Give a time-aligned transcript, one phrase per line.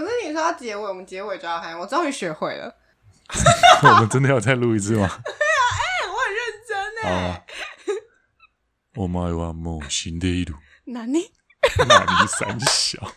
[0.00, 1.76] 可是你说要结尾，我们结尾就要喊。
[1.76, 2.72] 我终于学会了。
[3.82, 5.08] 我们真的要再录一次吗？
[5.08, 7.46] 对啊，哎、欸，我很认真哎。
[8.94, 10.54] 我们要冒新的一路。
[10.84, 11.32] 哪里？
[11.88, 13.12] 哪里三小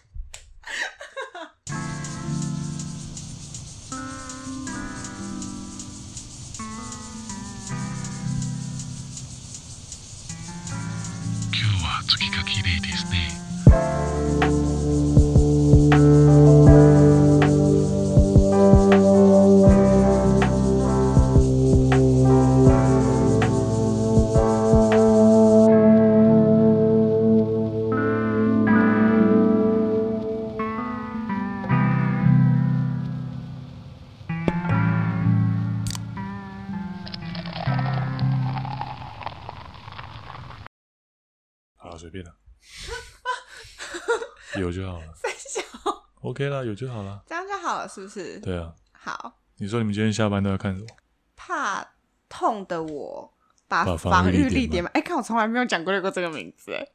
[46.41, 48.39] ？OK 啦，有就好了，这样就好了，是不是？
[48.39, 48.73] 对啊。
[48.91, 50.87] 好，你说你们今天下班都要看什么？
[51.35, 51.85] 怕
[52.27, 53.33] 痛的我
[53.67, 54.91] 把防御力点满。
[54.93, 56.87] 哎、欸，看我从来没有讲过这个名字，哎，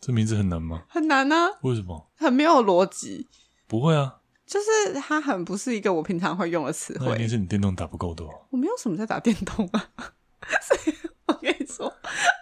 [0.00, 0.84] 这名字很难吗？
[0.88, 1.48] 很难呢、啊。
[1.62, 2.10] 为什么？
[2.16, 3.28] 很没有逻辑。
[3.68, 7.06] 不会啊，就是它很不是一个我平常会用的词汇。
[7.06, 8.28] 那一定是你电动打不够多。
[8.50, 9.88] 我没有什么在打电动啊，
[10.60, 10.96] 所以
[11.26, 11.92] 我跟你说，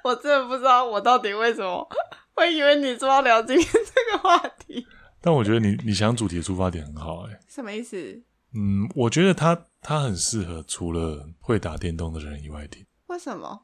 [0.05, 1.87] 我真的不知道我到底为什么
[2.35, 4.87] 会以为你说要聊今天这个话题。
[5.23, 8.23] 但我觉得你你想主题的出发点很好，欸，哎，什么意思？
[8.55, 12.84] 嗯，我觉得他他很适合除了会打电动的人以外听。
[13.06, 13.62] 为什么？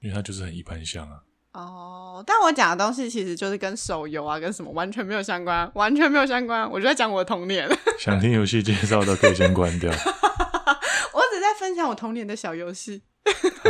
[0.00, 1.22] 因为他就是很一般向啊。
[1.52, 6.70] 哦，但我讲的东西其实就是跟手游啊，跟什么完全没有相关，完全没有相关。
[6.70, 7.68] 我就在讲我的童年。
[7.98, 9.90] 想听游戏介绍的可以先关掉。
[11.14, 13.02] 我只在分享我童年的小游戏。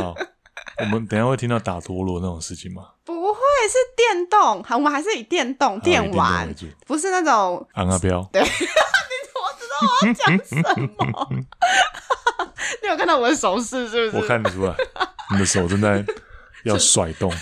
[0.01, 0.15] 好。
[0.81, 2.91] 我们等一下会听到打陀螺那种事情吗？
[3.69, 4.65] 是电动。
[4.71, 6.49] 我们还是以电动电玩
[6.87, 8.27] 不是那种昂阿标。
[8.33, 10.57] 对， 你怎么知道我要讲什
[10.97, 11.29] 么？
[12.83, 14.23] 你有看到我的手势是不是？
[14.23, 14.75] 我看得出来，
[15.33, 16.05] 你的手正在
[16.65, 17.31] 要甩动。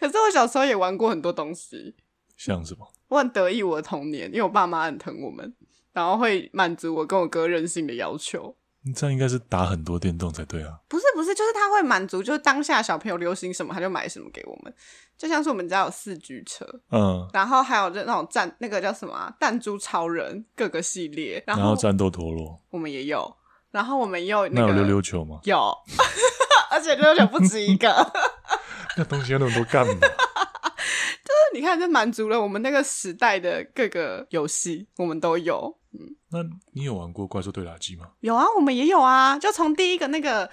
[0.00, 1.94] 可是我小时候也玩过很多东西，
[2.36, 2.86] 像什么？
[3.08, 5.54] 我很得意我的童年，因为我爸妈很疼我们，
[5.92, 8.54] 然后会满足我跟我哥任性的要求。
[8.94, 10.78] 这样应该是打很多电动才对啊！
[10.88, 14.72] 不是不是，就是他会满足，就是当下小朋友流行什么，他就买什么给我们。
[15.18, 23.36] 就像是我们家有四驱车，嗯，然后还有就那种战那个叫什么啊，弹珠超人各个系列，然后，战斗陀螺我们也有，
[23.72, 25.40] 然后我们也有那个那有溜溜球吗？
[25.42, 25.74] 有，
[26.70, 28.12] 而且溜溜球不止一个。
[28.96, 29.94] 那东西要那么多干嘛？
[30.00, 35.77] 就是你看，这满足了我们那个时代的各个游戏，我们都有。
[35.92, 36.38] 嗯，那
[36.72, 38.10] 你有玩过怪兽对打机吗？
[38.20, 40.50] 有啊，我们也有啊，就从第一个那个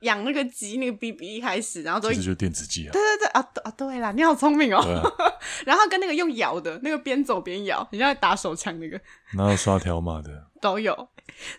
[0.00, 2.92] 养那个鸡那个 BB 开始，然后都其实就是电子鸡啊。
[2.92, 4.78] 对对对啊啊，对啦，你好聪明哦。
[4.78, 5.02] 啊、
[5.64, 9.00] 然后跟那个用咬的那个边走边咬，你像打手枪那个，
[9.36, 10.94] 然后刷条码的都有。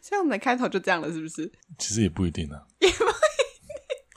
[0.01, 1.51] 所以我们的开头就这样了，是不是？
[1.77, 3.07] 其实也不一定啊，也不一定，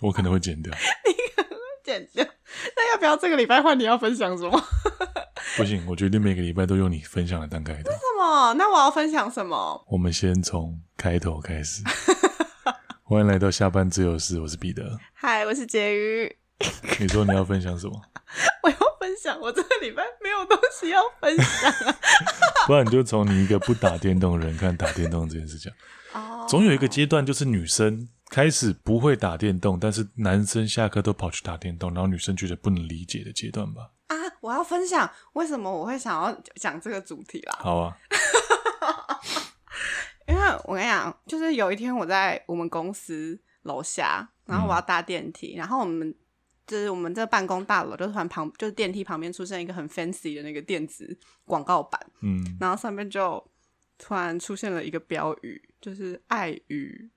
[0.03, 0.73] 我可能会剪掉。
[1.07, 2.27] 你可能会剪掉？
[2.77, 4.63] 那要不要这个礼拜换你要分享什么？
[5.57, 7.91] 不行，我决定每个礼拜都用你分享的当开头。
[7.91, 8.55] 为什么？
[8.55, 9.85] 那我要分享什么？
[9.89, 11.83] 我们先从开头开始。
[13.05, 14.99] 欢迎来到下班自由室，我是彼得。
[15.15, 16.37] 嗨，我是婕妤。
[16.99, 18.01] 你说你要分享什么？
[18.63, 21.73] 我要分享，我这个礼拜没有东西要分享。
[22.67, 25.73] 不然你就从你一个不打电动的人看打电动这件事讲。
[26.15, 26.45] 哦。
[26.49, 33.93] 总有一个阶段，就是女生开始不会打电动，但是男生下课都跑去打电动，然后女生觉得不能理解的阶段吧。
[34.09, 34.17] 啊！
[34.41, 37.59] 我要分享为什么我会想要讲这个主题啦。
[37.61, 37.97] 好啊，
[40.29, 46.15] 因为我跟你讲，就是有一天我在我们公司楼下，然后我要搭电梯，嗯、然后我们
[46.67, 53.45] 就是我们这个办公大楼，就突然旁就是电梯旁边出现一个很 fancy 的那个电子广告板，嗯，然后上面就
[53.99, 57.11] 突然出现了一个标语，就是爱与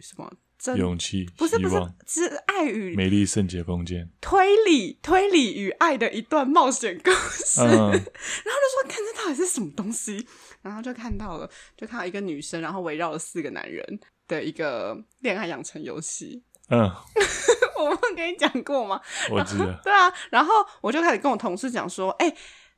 [0.00, 0.30] 什么。
[0.74, 7.60] 勇气不是不是，望是爱与美丽圣洁空间推理推理与爱的一段冒险故事。
[7.60, 10.26] 嗯、 然后就说，看这到底是什么东西？
[10.62, 16.42] 然后就看到了，就看到一个女生，然后围绕了四个男人的一个恋爱养成游戏。
[16.70, 16.90] 嗯，
[17.78, 19.00] 我没有跟你讲过吗？
[19.30, 19.66] 我知道。
[19.84, 22.36] 对啊，然后我就开始跟我同事讲说，哎、欸。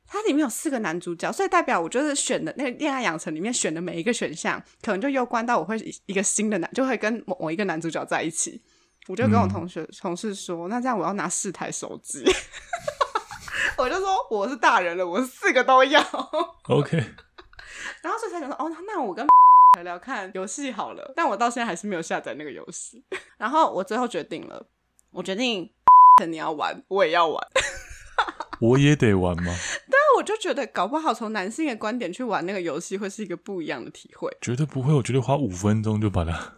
[0.08, 5.76] 它里面有四个男主角，所以代表我就是选的那个恋爱养成里面选的每一个选项，可能就攸关到我会
[6.06, 8.60] 一个新的男，就会跟某某一个男主角在一起。
[9.06, 12.24] 我就跟我同学、嗯、同事说，那这样我要拿四台手机。
[13.78, 16.02] 我就说我是大人了，我四个都要。
[16.64, 16.96] OK。
[18.02, 19.26] 然后所以才想说，哦，那我跟
[19.76, 21.12] 聊 聊看游戏好了。
[21.16, 23.02] 但我到现在还是没有下载那个游戏。
[23.36, 24.66] 然后我最后决定了，
[25.12, 25.70] 我决定
[26.26, 27.42] 你要玩，我也要玩。
[28.60, 29.54] 我也得玩吗？
[29.88, 34.30] 对啊，我就觉得搞不好从男性的观点去玩那个游戏会是一个不一样的体会。
[34.40, 36.52] 绝对不会，我绝对花五分钟就把它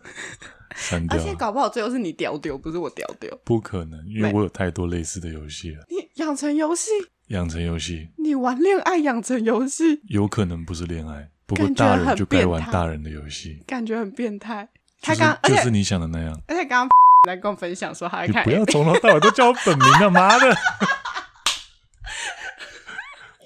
[0.74, 1.18] 删掉。
[1.18, 3.38] 而且搞不好最后是你屌丢，不是我屌丢。
[3.44, 5.84] 不可能，因为我有太多类似的游戏了。
[5.88, 6.90] 你养成游戏？
[7.28, 8.08] 养成游戏？
[8.16, 10.00] 你玩恋爱养成游戏？
[10.08, 14.68] 有可能不是恋爱，不过大人就该玩大人的游戏，感觉很变态。
[15.02, 16.90] 他刚就是你想的那样，而且刚刚
[17.28, 20.10] 来跟我分享说他在看，你不要从头到尾都叫我本名啊！
[20.10, 20.56] 妈的，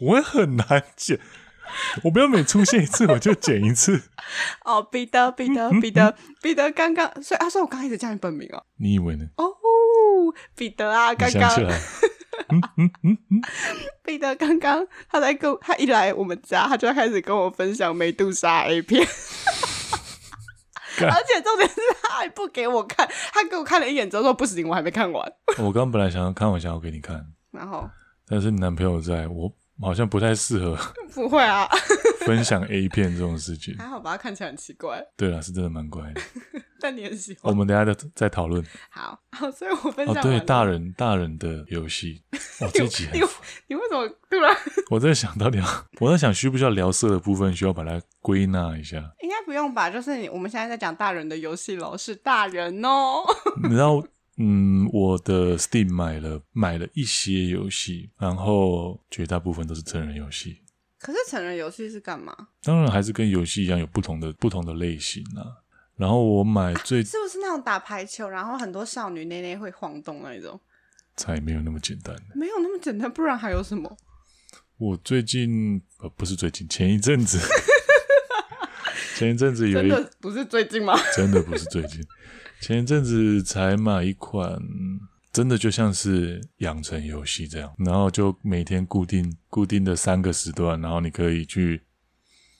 [0.00, 1.18] 我也很难剪，
[2.04, 4.02] 我不要每出现一次我就剪一次。
[4.64, 8.62] 哦，彼得，彼得，彼得，彼得，刚刚，所以啊，所以我刚刚一直叫你本名哦。
[8.78, 9.24] 你以为呢？
[9.36, 9.44] 哦，
[10.56, 11.50] 彼得啊，刚刚，
[12.48, 13.40] 嗯嗯嗯嗯，
[14.04, 19.06] 彼得刚刚他在跟，他一来我们家，他就开始跟我分享美杜莎 A 片。
[20.96, 25.32] 而且重点是他还不给我看，他给我看了一眼之后说不行，我还没看完。
[25.58, 27.88] 我刚本来想要看我，想要给你看，然后，
[28.28, 30.76] 但是你男朋友在，我好像不太适合。
[31.14, 31.68] 不会啊，
[32.26, 34.12] 分享 A 片这种事情，还好吧？
[34.12, 35.04] 他看起来很奇怪。
[35.16, 36.20] 对啊，是真的蛮乖的。
[36.80, 37.50] 但你很喜欢。
[37.50, 38.62] 我们等下再再讨论。
[38.90, 40.16] 好，好，所以我分享。
[40.16, 42.22] 哦，对，大人大人的游戏。
[42.60, 43.20] 哦，这集你
[43.68, 44.54] 你为什么突然？
[44.90, 45.64] 我在想到聊，
[46.00, 48.96] 我在想需不需要聊色的部分，需要把它归纳一下。
[49.22, 49.88] 应该不用吧？
[49.88, 53.22] 就是你我们现在在讲大人的游戏喽，是大人哦。
[53.62, 54.04] 你知道，
[54.36, 60.58] 嗯，我的 Steam 买了买了一些游戏，然后绝大部分都是成人游戏。
[60.98, 62.34] 可是成人游戏是干嘛？
[62.62, 65.62] 当然还是跟游戏一样，有不同的不同的类型啊。
[65.96, 70.58] 然后我买最、啊、是不是那种打排球，然后很多少女内内会晃动那种？
[71.16, 73.96] 才没有那么简单，没有那么简单，不然还有什么？
[74.76, 77.38] 我最近呃不是最近，前一阵子，
[79.14, 80.98] 前一阵子有一，真的不是最近吗？
[81.14, 82.04] 真的不是最近，
[82.66, 84.58] 前一阵子才买一款，
[85.30, 91.82] 真的就像是养成游戏这样，然后就每天固定固定的三个时段，然后你可以去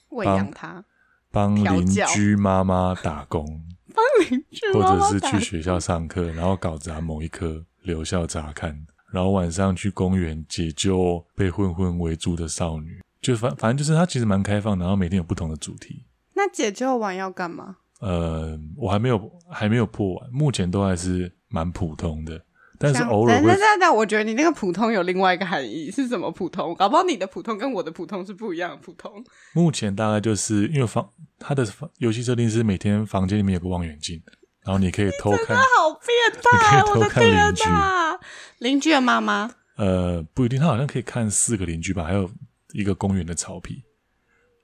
[0.09, 0.85] 喂养它，
[1.31, 3.63] 帮邻居妈妈打工，
[3.95, 7.65] 帮邻居妈妈或者是去学校上课，然后搞砸某一科。
[7.81, 16.05] 留校察看，然后晚上去公园解救被混混围住的少女，就反反正就是它其实蛮开放，然后每天有不同的主题。
[16.33, 17.77] 那解救完要干嘛？
[17.99, 22.41] 呃，我还没有还没有破完，目前都还是蛮普通的，
[22.77, 23.47] 但是偶尔会。
[23.47, 26.75] 但但但我觉得你那个普通有另外一个含义，是什么普通？
[26.75, 29.23] 搞不好你的普通跟我的普通是不一样的普通。
[29.53, 31.09] 目前大概就是因为房
[31.39, 34.21] 它的游戏设定是每天房间里面有个望远镜。
[34.65, 36.83] 然后你可以偷看，好变态！
[36.85, 38.19] 我的天哪，
[38.57, 39.51] 邻居的妈妈？
[39.77, 42.27] 呃，不一定，他好像可以看四个邻居吧，还有
[42.73, 43.83] 一个公园的草皮。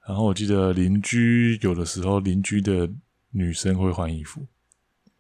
[0.08, 2.90] 然后我记得邻居有的时候邻居的
[3.32, 4.46] 女生会换衣服，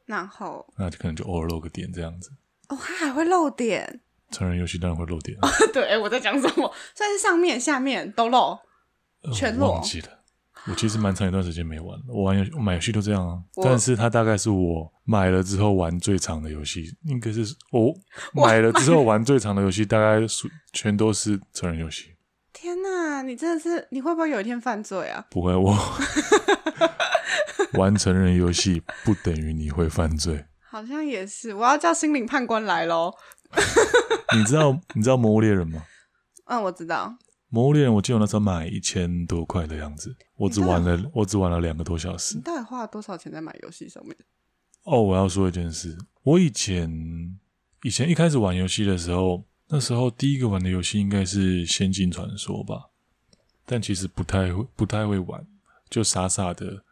[0.05, 2.31] 然后那就可能就偶尔露个点这样子。
[2.69, 4.01] 哦，他还会露点？
[4.31, 5.37] 成人游戏当然会露点。
[5.73, 6.73] 对，哎，我在讲什么？
[6.95, 8.57] 算是上面、下面都露，
[9.33, 9.71] 全露。
[9.71, 10.07] 忘记了。
[10.67, 13.41] 我其实蛮长一段时间没玩了，我玩游戏，我买游戏都这样啊。
[13.63, 17.43] 但是它大概是我买了之后玩最长的游戏，应该是
[17.73, 17.93] 我
[18.33, 22.15] 买了之后玩最长的游戏，大概是全都是成人游戏。
[22.53, 25.25] 天哪，你真的是，你会不会有一天犯罪啊？
[25.31, 25.75] 不会，我
[27.73, 30.45] 玩成人游戏不等于你会犯罪。
[30.69, 33.13] 好像也是，我要叫心灵判官来喽。
[34.35, 35.83] 你知道你知道《魔物猎人》吗？
[36.45, 37.17] 嗯，我知道。
[37.49, 42.37] 魔物猎人，我记得我那时候买一千多块的样子，我只玩了，我只玩了两个多小时。
[42.37, 44.15] 你到底花了多少钱在买游戏上面？
[44.83, 46.89] 哦，我要说一件事，我以前
[47.83, 52.89] 以前一开始玩游戏的时候，那时候第一个玩的游戏应该是《仙境传说》吧，
[53.65, 55.45] 但其实不太会，不太会玩，
[55.91, 56.83] 就傻傻的，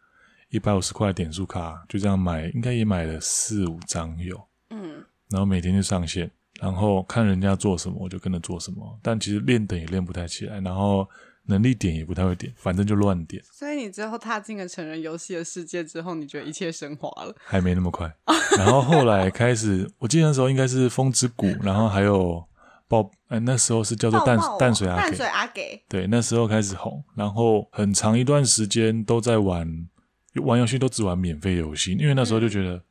[0.50, 6.30] 一百五十块点数卡就这样买，应该也买了四五张有，嗯，然后每天就上线。
[6.60, 8.98] 然后看人家做什么，我就跟着做什么。
[9.02, 11.08] 但其实练等也练不太起来，然后
[11.44, 13.42] 能力点也不太会点，反正就乱点。
[13.50, 17.34] 所以你之后踏进了成人游戏的世界之后，你觉得一切升华了？
[17.38, 18.14] 还没那么快。
[18.58, 22.44] 然后后来开始，我记得那时候应该是风之谷，然后还有
[22.90, 25.02] 爆，哎，那时候是叫做淡淡水阿给。
[25.02, 25.80] 淡水阿给。
[25.88, 29.88] 对，那时候开始红，然后很长一段时间都在玩，
[30.42, 32.82] 玩游戏都只玩免费游戏，因为那时候就觉得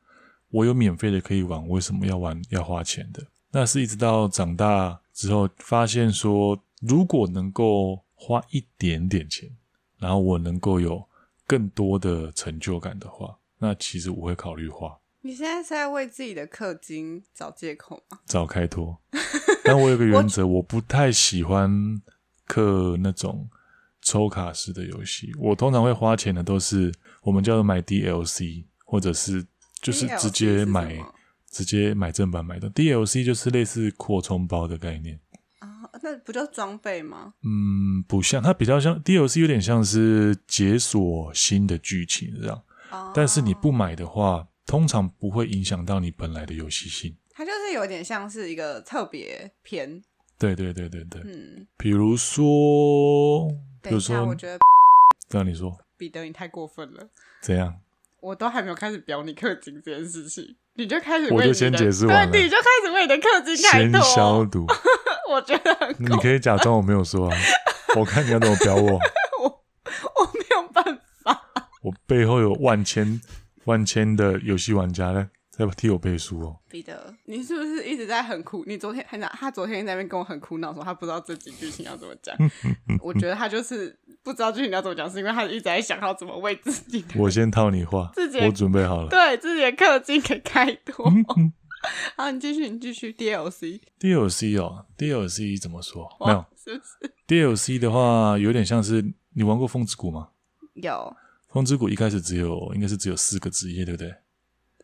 [0.52, 3.22] 我有免费的可以玩，为什么要玩要花钱的？
[3.52, 9.50] 那是一直到长大之后，发现说，如果能够花一点点钱，
[9.98, 11.06] 然后我能够有
[11.46, 14.98] 更多的成就感的话，那其实我会考虑花。
[15.22, 18.20] 你现在是在为自己的氪金找借口吗？
[18.26, 18.98] 找开脱。
[19.64, 21.70] 但我有个原则， 我不太喜欢
[22.48, 23.50] 氪那种
[24.02, 25.32] 抽卡式的游戏。
[25.38, 29.46] 我通常会花钱的都是我们叫做买 DLC，或者是
[29.82, 30.98] 就是直接买。
[31.52, 35.20] 直接买正版买的 DLC 就是类似扩充包的概念
[35.58, 37.34] 啊，那不叫装备吗？
[37.44, 42.62] 嗯，不像，它比较像 DLC，有点像是解锁新的剧情这样。
[42.92, 43.12] 哦。
[43.16, 47.18] 但是你不买的话，通常不会影响到你本来的游戏性。
[47.32, 50.00] 它就是有点像是一个特别篇。
[50.38, 51.24] 对对对对对。
[51.26, 51.66] 嗯。
[51.76, 53.48] 比如说，
[53.82, 54.60] 比如说，我觉得，
[55.28, 57.10] 这样你说，彼得，你太过分了。
[57.42, 57.80] 怎样？
[58.22, 60.46] 我都还没有开始表你氪金这件事情，
[60.76, 64.68] 你就开始，我就先解释完了，对，你就开始为你的氪金开脱，先消毒。
[65.32, 67.36] 我觉得很，你可以假装我没有说啊，
[67.98, 69.00] 我看你要怎么表我。
[69.42, 70.84] 我我没有办
[71.24, 71.42] 法，
[71.82, 73.20] 我背后有万千
[73.70, 75.30] 万千的游戏玩家呢。
[75.52, 78.64] 在替我背书哦，彼得，你是不是一直在很苦？
[78.66, 82.34] 你昨天很他昨天在那边跟我很苦恼，说他不知道这集剧情要怎么讲。
[83.04, 87.04] 我觉得他就是不知道剧情要怎么讲，是因为他一直在想要怎么为自己。
[87.18, 91.12] 我先套你话，自己我准备好了，对自己的氪金给开脱。
[92.16, 93.12] 好，你继续，你继续。
[93.12, 96.08] DLC，DLC 哦，DLC 怎么说？
[96.22, 100.30] 没有，是不是？DLC 的话，有点像是你玩过《风之谷》吗？
[100.76, 101.14] 有。
[101.50, 104.14] 风之谷一开始只有，应该是只有四个职业，对不对？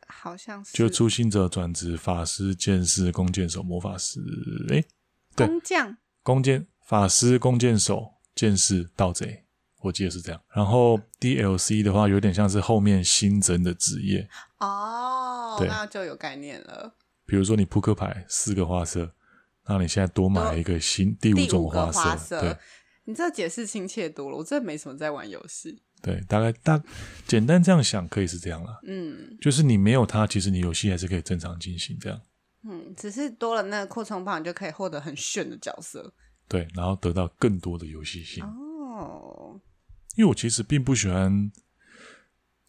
[0.08, 4.20] 好像是，就初心者转职法师、剑士、弓箭手、魔法师。
[4.70, 4.84] 哎，
[5.36, 9.46] 对，工匠、弓箭、法师、弓箭手、剑士、盗贼，
[9.82, 10.42] 我记得是这样。
[10.54, 14.28] 然后 DLC 的话，有点像是后面新增的职业。
[14.60, 16.96] 哦，对，那就有概念了。
[17.26, 19.14] 比如说你扑克牌四个花色，
[19.68, 22.00] 那你现在多买了一个新第五种花色。
[22.00, 22.58] 花色对，
[23.06, 24.38] 你这解释亲切多了。
[24.38, 25.84] 我真的没什么在玩游戏。
[26.02, 26.82] 对，大概大
[27.26, 28.80] 简单这样想可以是这样了。
[28.86, 32.22] 嗯，就是你没有它，其实你游戏还是可以正常进行这样。
[32.64, 36.14] 嗯，只是多了那个扩充包，你就可以获得很炫的角色。
[36.48, 38.44] 对，然后得到更多的游戏性。
[38.44, 39.60] 哦，
[40.16, 41.52] 因为我其实并不喜欢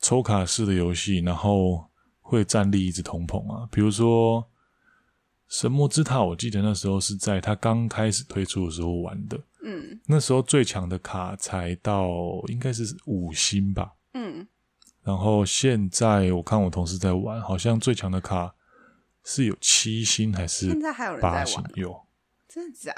[0.00, 1.90] 抽卡式的游戏，然后
[2.20, 3.68] 会战力一直通膨啊。
[3.70, 4.42] 比如说
[5.48, 9.40] 《神魔之塔》，我记得那时候是在它刚开始推出的时候玩的。
[9.62, 12.08] 嗯，那时候最强的卡才到
[12.48, 13.92] 应该是五星吧。
[14.14, 14.46] 嗯，
[15.02, 18.54] 然后现在我看我同事在玩，好像最强的卡
[19.24, 21.70] 是有七星还是现在还有人在玩？
[21.74, 22.06] 有，
[22.48, 22.92] 真的假？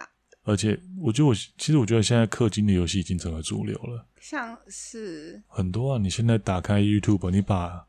[0.45, 5.99] 而且我觉得我其实我觉得现在氪金的游戏已经成为主流了，像是很多啊。
[5.99, 7.87] 你现在打开 YouTube，你把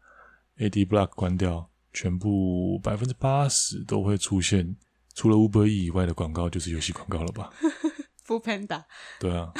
[0.57, 4.75] AD Block 关掉，全部百分之八十都会出现
[5.15, 7.51] 除了 Uber E 以外的广告，就是游戏广告了吧？
[8.25, 8.83] Foodpanda，
[9.19, 9.51] 对啊，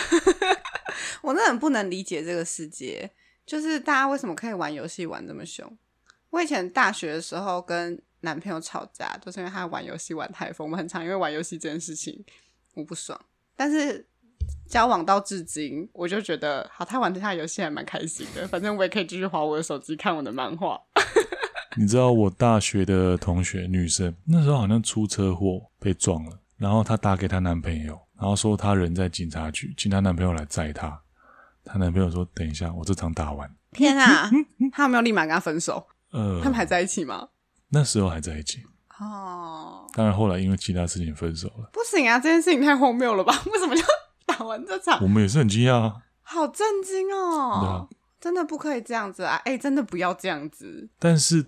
[1.24, 3.10] 我真的很不能理解这个世界，
[3.46, 5.78] 就是大家为什么可以玩游戏玩这么凶？
[6.30, 10.68] 我以前大学的时候跟男朋友吵架，都是因为他玩游戏玩太疯。
[10.68, 12.24] 我们很常因为玩游戏这件事情
[12.76, 13.20] 我不爽，
[13.56, 14.08] 但是
[14.68, 18.48] 交往到至今，我就觉得好，他玩这下游戏还蛮开心的。
[18.48, 20.80] 反正我也可以继续滑我的手机看我的漫画。
[21.76, 28.00] 你知道我大学的同学女生那时候好像出车祸被撞了，然后她打给她男朋友。
[28.20, 31.00] 然后说她人在警察局，请她男朋友来载她。
[31.64, 34.30] 她男朋友说：“等一下，我这场打完。”天啊！
[34.74, 35.88] 她有没有立马跟她分手？
[36.12, 37.30] 呃，他们还在一起吗？
[37.70, 38.64] 那时候还在一起。
[39.00, 39.88] 哦。
[39.94, 41.70] 当然后来因为其他事情分手了。
[41.72, 43.34] 不行啊，这件事情太荒谬了吧？
[43.54, 43.84] 为什么就
[44.26, 45.02] 打完这场？
[45.02, 45.96] 我们也是很惊讶啊。
[46.24, 47.60] 好震惊哦！
[47.62, 47.88] 对啊。
[48.20, 49.36] 真的不可以这样子啊！
[49.46, 50.90] 哎，真的不要这样子。
[51.00, 51.46] 但是。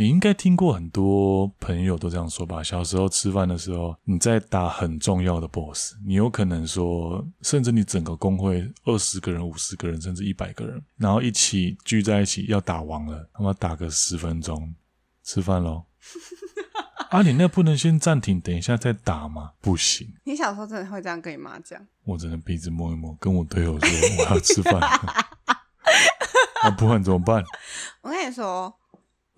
[0.00, 2.62] 你应该听过很多朋友都这样说吧？
[2.62, 14.74] 小时候吃饭的时候，你在打很重要的 BOSS，你有可能说，甚至你整个工会二十个人、五十个人，甚至一百个人，然后一起聚在一起要打王了，他妈打个十分钟，
[15.22, 15.84] 吃饭喽。
[17.10, 19.50] 啊，你那不能先暂停，等一下再打吗？
[19.60, 20.10] 不行。
[20.24, 21.78] 你小时候真的会这样跟你妈讲？
[22.04, 24.80] 我只能鼻子摸一摸，跟我队友说我要吃饭。
[26.64, 27.44] 那不然怎么办？
[28.00, 28.74] 我跟你说。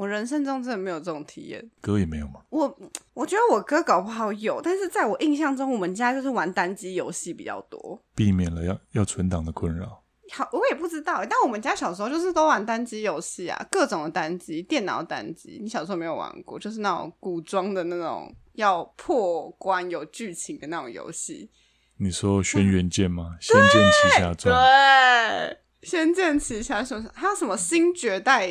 [0.03, 2.41] 我人生中真的没有这种体验，哥也没有吗？
[2.51, 2.77] 我
[3.15, 10.03] 我觉得我哥搞不好有，但是在我印象中，我们家就是玩单机游戏比较多，避免了要要存档的困扰。
[10.33, 15.61] 好，我也不知道，但我们家小时候就是都玩单机游戏啊，各种的单机，电脑单机。
[15.63, 21.49] 你小时候没有玩过，就是那种古装的那种要破关有剧情的那种游戏。
[21.99, 23.37] 你说《轩辕剑》吗？
[23.37, 25.57] 嗯《仙剑奇侠传》对，
[25.89, 28.49] 《仙剑奇侠传》还有什么《新绝代》？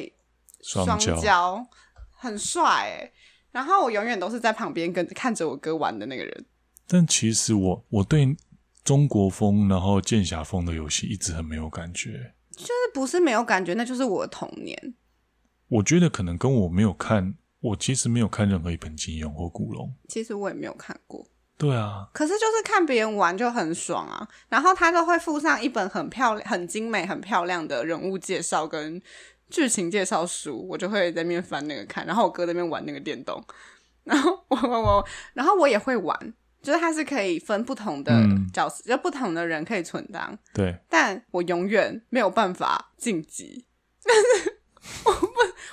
[0.61, 1.65] 双骄
[2.11, 3.11] 很帅哎，
[3.51, 6.45] 然后我永远都是在旁边跟看着我哥玩的那个人。
[6.87, 8.35] 但其实我我对
[8.83, 14.93] 中国风然后剑侠风的游戏一直很没有感觉，就是不是没有感觉，那就是我的童年。
[15.67, 21.25] 我觉得可能跟我没有看，我其实没有看任何一本金庸或古龙，其实我也没有看过。
[21.57, 29.01] 对啊，可是就是看别人玩就很爽啊，然后他都会附上一本很漂亮、很精美、很漂亮的人物介绍跟。
[29.51, 33.43] 剧情介绍书，我就会在那边翻那个看，然后我哥在那边玩那个电动，
[34.05, 38.11] 然后我我我，然后我也会玩，就是它是可以分不同的
[38.53, 40.37] 角色，嗯、就不同的人可以存档。
[40.53, 43.67] 对，但我永远没有办法晋级。
[44.03, 44.57] 但是
[45.05, 45.27] 我不，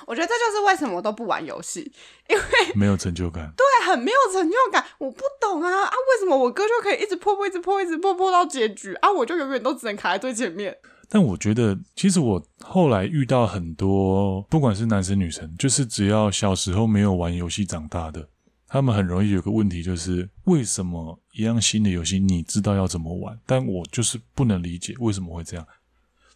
[0.05, 1.91] 我觉得这就是为什么我都不玩游戏，
[2.27, 2.43] 因为
[2.75, 3.51] 没有成就感。
[3.57, 4.85] 对，很没有成就感。
[4.99, 5.89] 我不懂啊啊！
[5.91, 9.11] 为什么我哥就可以一直破破，一直破，一直破破到结局啊？
[9.11, 10.77] 我就永远都只能卡在最前面。
[11.09, 18.29] 但我觉得，其实我后来遇到很多，不管是男生女生，就是只要小时候没有玩游戏长大的。
[18.71, 25.67] 他们很容易有个问题，就是为什么一样新的游戏你知道要怎么玩，但我就是不能理解为什么会这样。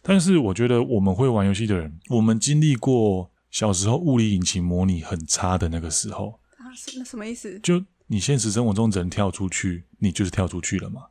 [0.02, 7.56] 但是我觉得我们会玩游戏的人，我们经历过小时候物理引擎模拟很差的那个时候啊，什那什么意思？
[7.60, 11.02] 就你现实生活中人跳出去，你就是跳出去了嘛。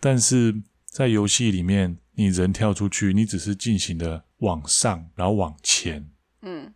[0.00, 0.54] 但是
[0.90, 6.10] 在游戏里面，你人跳出去，你只是进行的往上，然后往前，
[6.42, 6.74] 嗯。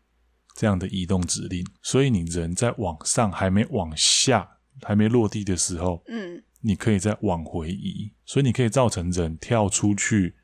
[0.57, 4.49] 这样的移动指令，所以你人在往上还没往下，
[4.83, 10.37] 还没落地的时候，嗯，你可以再往回移，所以你可以造成人跳出去，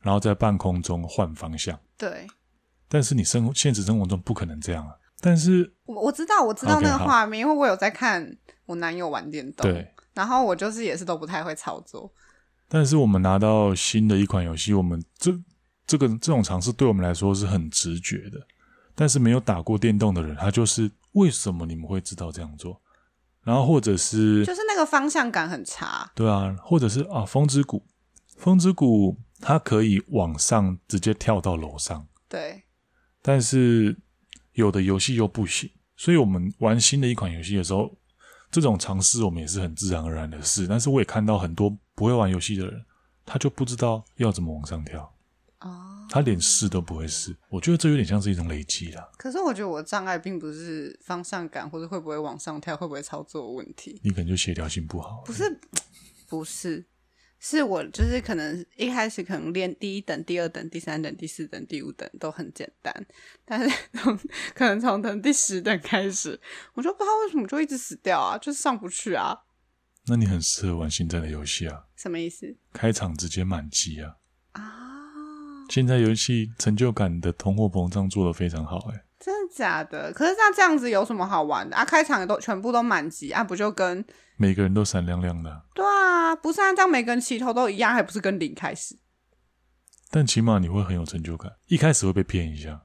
[0.00, 1.78] 然后在半空中换方向。
[1.98, 2.26] 对，
[2.88, 4.94] 但是你生活现实生活中不可能这样啊。
[5.20, 12.10] 但是我我知道我知道那个画面，因为我有在看我男友玩电动，对，然后我就是也是都不太会操作。
[12.68, 15.32] 但是我们拿到新的一款游戏，我们这
[15.86, 18.38] 这个这种尝试对我们来说是很直觉的。
[18.94, 22.80] 但是没有打过电动的人，他就是为什么你们会知道这样做？
[23.44, 27.86] 然后或者是就是那个方向感很差，对啊，或者是啊，风之谷，
[28.36, 32.64] 风之谷它可以往上直接跳到楼上，对。
[33.22, 33.96] 但是
[34.52, 37.96] 有的游戏又不行，所以我们玩新的一款游戏的时候，
[38.50, 40.66] 这种尝试我们也是很自然而然的事。
[40.66, 42.84] 但是我也看到很多不会玩游戏的人，
[43.26, 45.12] 他就不知道要怎么往上跳。
[45.58, 49.10] 哦，他连试都不会试，我觉得这有点像是一种累积啦。
[49.18, 55.24] 可是我觉得我的障碍并不是方向感或者会不会往上跳、会不会操作的问题，你可能就协调性不好。
[55.26, 55.60] 不是，
[56.28, 56.86] 不是，
[57.40, 62.94] 是我就是可能一开始可能练第一等、第二等、第三等、第四等、第五等都很简单，
[63.44, 64.16] 但是从
[64.54, 66.40] 可能从等第十等开始，
[66.74, 69.36] 我就不知道为什么就一直死掉啊，就是上不去啊。
[70.08, 71.84] 那你很适合玩现在的游戏啊？
[71.96, 72.56] 什么意思？
[72.72, 74.14] 开场直接满级啊？
[74.52, 74.62] 啊。
[75.68, 80.12] 现在游戏成就感的通货膨胀做得非常好，欸，哎，真的假的？
[80.12, 81.84] 可是像这样子有什么好玩的啊？
[81.84, 84.04] 开场都全部都满级啊，不就跟
[84.36, 85.62] 每个人都闪亮亮的啊？
[85.74, 88.98] 对啊，不是啊，这样每个人起头都一样，还不是跟零开始？
[90.10, 92.80] 但起码你会很有成就感，一开始会被骗一下，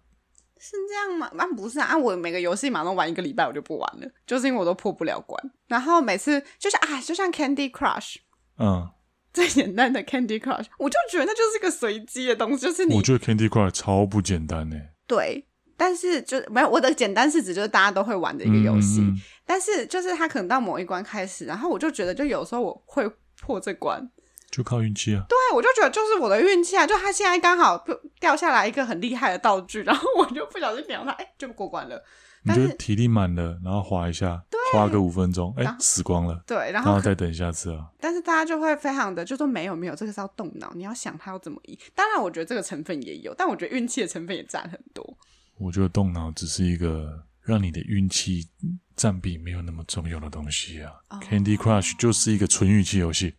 [0.63, 1.29] 是这样吗？
[1.37, 8.15] 啊，不是啊，我每个游戏马上玩一个礼拜我就不玩了，就是因为我都破不了关，然后每次就是啊，就像 Candy Crush，
[8.57, 8.89] 嗯。
[9.33, 12.95] 最简单的 Candy Crush，我就觉得那就是一个随机的东西，就是你。
[12.95, 14.77] 我觉得 Candy Crush 超不简单呢。
[15.07, 23.09] 对，但是就没有我的简单是指就是大家都会玩的一个游戏，嗯嗯，但是就是他可能到某一关开始，然后我就觉得就有时候我会
[23.41, 24.07] 破这关，
[24.53, 25.25] 就靠运气啊。
[25.27, 27.83] 对，我就觉得就是我的运气啊，就他现在刚好
[28.19, 32.03] 掉下来一个很厉害的道具，然后我就不小心点到它，哎，就过关了。
[32.45, 36.43] 你就体力满了，然后滑一下，滑个五分钟，哎，死光了。
[36.45, 37.87] 对，然后，然后再等下次啊。
[37.99, 41.79] 但是大家就会非常的就说没有没有，这个是要动脑，你要想他要怎么赢。
[41.95, 45.17] 当然，我觉得这个成分也有，但我觉得运气的成分也占很多。
[45.57, 48.45] 我觉得动脑只是一个让你的运气
[48.93, 50.91] 占比没有那么重要的东西啊。
[51.07, 51.23] Oh.
[51.23, 53.35] Candy Crush 就是一个纯运气游戏，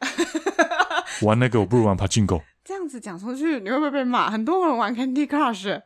[1.22, 2.42] 玩那个我不如玩爬进狗。
[2.64, 4.30] 这样子讲出去，你会不会被骂？
[4.30, 5.82] 很多人玩 Candy Crush。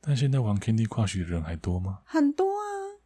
[0.00, 1.98] 但现在玩 Candy Crush 的人还多吗？
[2.06, 3.02] 很多啊，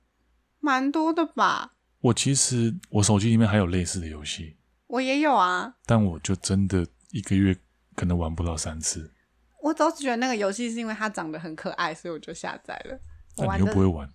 [0.60, 1.72] 蛮多的吧。
[2.00, 5.74] 我其实我手机里面还有类似的游戏，我也有啊。
[5.86, 7.56] 但我就真的一个月
[7.96, 9.10] 可能玩不到三次。
[9.62, 13.00] 我总是觉得那个游戏是因为它长得很可爱，所以我就下载了。
[13.38, 14.06] 那你又不会玩，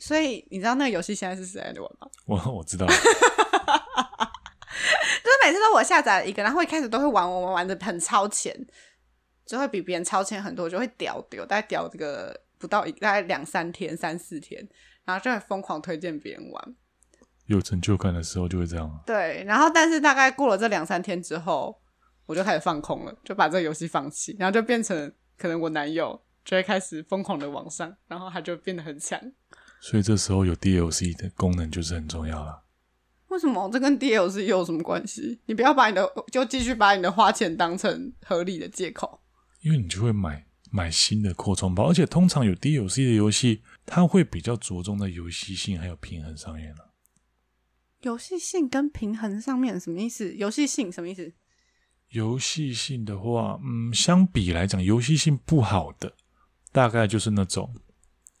[0.00, 2.08] 所以你知道那个游戏现在是谁在玩吗？
[2.26, 3.08] 我我知道，就 是
[5.44, 8.54] 每次都我下载了一个，然后一开始都会玩，我们玩的很超前。
[9.44, 14.66] 就会比别人超前很多，就会屌屌，大概屌这个不到一，大概两三天、三四天，
[15.04, 16.74] 然后就会疯狂推荐别人玩。
[17.46, 19.02] 有成就感的时候就会这样。
[19.04, 21.76] 对，然后但是大概过了这两三天之后，
[22.24, 29.20] 我就开始放空了，就把这个游戏放弃，然后就变成可能我男友就会开始疯狂的往上，然后他就变得很强。
[29.80, 32.62] 所以这时候有 DLC 的功能就是很重要了。
[33.32, 35.40] 为什么这跟 DLC 又有什么关系？
[35.46, 39.20] 你不要把你的就继续把你的花钱当成合理的借口。
[39.62, 46.92] 因为你就会买买新的扩充包，而且通常有 DLC 的游戏，它会比较着重在游戏性还有平衡上面了。
[48.02, 50.34] 游戏性跟平衡上面什么意思？
[50.34, 51.32] 游戏性什么意思？
[52.08, 56.12] 游戏性的话，嗯，相比来讲，游戏性不好的，
[56.70, 57.74] 大概就是那种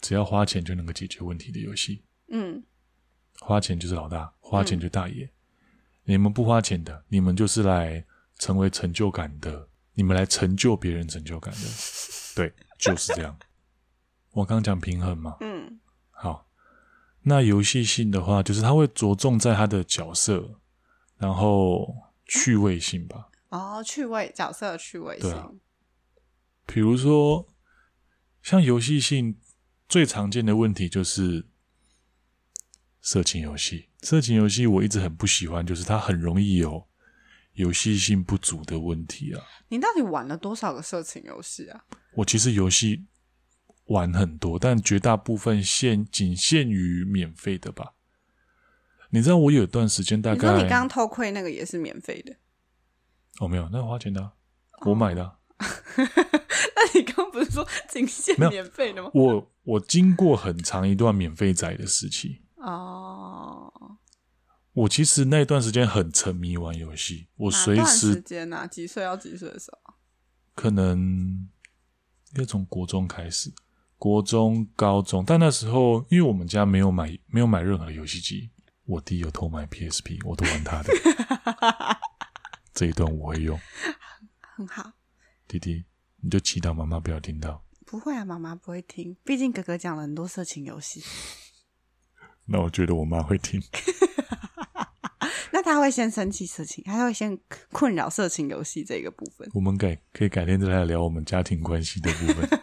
[0.02, 2.02] 只要花钱就能够解决问题的游戏。
[2.28, 2.62] 嗯，
[3.40, 5.24] 花钱就是老大，花钱就大爷。
[5.24, 5.30] 嗯
[6.04, 8.04] 你们不花钱的，你们就是来
[8.36, 11.60] 成为成就感的，你们来成就别人成就感的，
[12.34, 13.38] 对，就是这样。
[14.32, 15.78] 我刚刚讲平衡嘛，嗯，
[16.10, 16.48] 好，
[17.22, 20.58] 那游戏性的话，就是他会着重在他的角色，
[21.18, 21.94] 然后
[22.26, 23.28] 趣味性吧。
[23.50, 25.30] 哦，趣味角色趣味性。
[25.30, 25.52] 对啊，
[26.66, 27.46] 比如说，
[28.42, 29.38] 像游戏性
[29.88, 31.46] 最常见的问题就是
[33.00, 33.90] 色情游戏。
[34.02, 36.86] 色情游戏我一直很不喜欢，就是它很容易有
[37.54, 39.40] 游戏性不足的问题啊。
[39.68, 41.84] 你到底玩了多少个色情游戏啊？
[42.14, 43.06] 我其实游戏
[43.86, 47.94] 玩很多，但绝大部分限仅限于免费的吧。
[49.10, 52.34] 你知道我有一段时间大概，你说你刚偷窥那个也是免费的。
[53.38, 54.32] 哦，没有，那花钱的、啊，
[54.84, 55.38] 我买的、
[55.96, 59.10] 那你刚不是说仅限免费的吗？
[59.14, 62.40] 我我经过很长一段免费仔的时期。
[62.56, 63.72] 哦。
[64.74, 68.14] 我其实那段时间很沉迷玩游戏，我随时。
[68.14, 68.66] 时间呢、啊？
[68.66, 69.94] 几岁到几岁的时候？
[70.54, 73.52] 可能应该从国中开始，
[73.98, 78.50] 国中、高中，但那时候因为我们家没有买，没有买任何的游戏机，
[78.84, 80.92] 我弟有偷买 PSP，我都玩他的。
[82.72, 83.60] 这一段我会用，
[84.56, 84.92] 很好。
[85.46, 85.84] 弟弟，
[86.22, 87.62] 你就祈祷妈妈不要听到。
[87.84, 89.14] 不会啊，妈妈不会听。
[89.22, 91.02] 毕竟哥哥讲了很多色情游戏。
[92.48, 93.62] 那我觉得我妈会听。
[95.64, 97.38] 那他会先生气色情，他会先
[97.70, 99.48] 困扰色情游戏这个部分。
[99.54, 102.60] 我们改可以改天再来聊我们家庭关系的部分。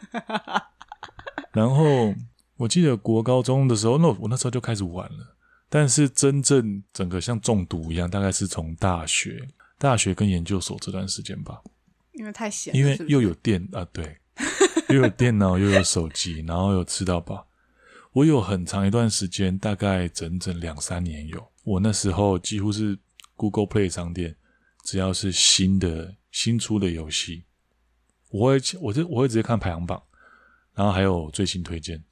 [1.54, 2.14] 然后
[2.58, 5.36] 我记得国高中的时候，那我那时候就开始玩了，
[5.70, 9.48] 但是真正整个像中毒一样，大概是从大学。
[9.78, 11.62] 大学跟研究所这段时间吧，
[12.12, 14.18] 因为太闲，因为又有电啊，对，
[14.90, 17.48] 又有电脑，又有手机，然后又吃到饱。
[18.12, 22.98] 我有很长一段时间，大概整整两三年有，我那时候几乎是
[23.36, 24.36] Google Play 商店，
[24.84, 27.46] 只要是新的新出的游戏，
[28.30, 30.02] 我会我就我会直接看排行榜，
[30.74, 32.04] 然后还有最新推荐，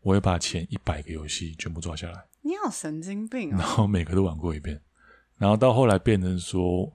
[0.00, 2.26] 我会把前一百个游戏全部抓下来。
[2.42, 3.58] 你好神经病啊！
[3.58, 4.80] 然后每个都玩过一遍，
[5.36, 6.94] 然后到后来变成说。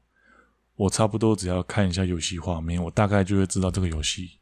[0.76, 4.40] 我差不多只要看一下游戏画面，我大概就会知道这个游戏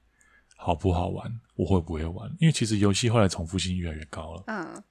[0.56, 2.34] 好不好玩，我会不会玩。
[2.40, 4.84] 因为其实游戏后来重复性越来越高了，嗯，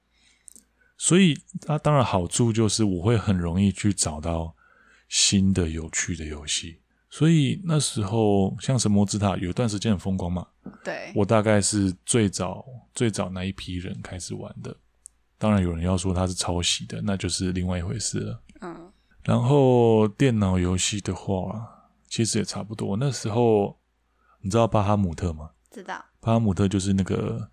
[1.03, 1.35] 所以
[1.65, 4.55] 它当然好处就是我会很容易去找到
[5.09, 6.79] 新的有趣的游戏。
[7.09, 10.45] 所以那时候像神魔之塔有一段时间很风光嘛，
[10.83, 14.77] 对，我大概是最早最早那一批人开始玩的。
[15.39, 18.91] 当然有人要说它是抄袭的，那就是另外一回事了，嗯。
[19.23, 21.67] 然后电脑游戏的话，
[22.07, 22.95] 其实也差不多。
[22.95, 23.75] 那时候
[24.41, 25.49] 你知道巴哈姆特吗？
[25.71, 26.05] 知道。
[26.19, 27.49] 巴哈姆特就是那个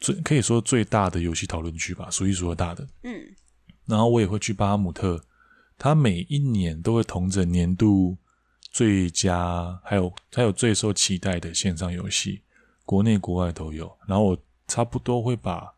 [0.00, 2.86] 最可以说最大的游戏讨论区吧，数一数二大的。
[3.02, 3.34] 嗯。
[3.86, 5.22] 然后我也会去巴哈姆特，
[5.76, 8.16] 他每一年都会同整年度
[8.70, 12.42] 最佳，还有还有最受期待的线上游戏，
[12.84, 13.96] 国内国外都有。
[14.06, 15.74] 然后我差不多会把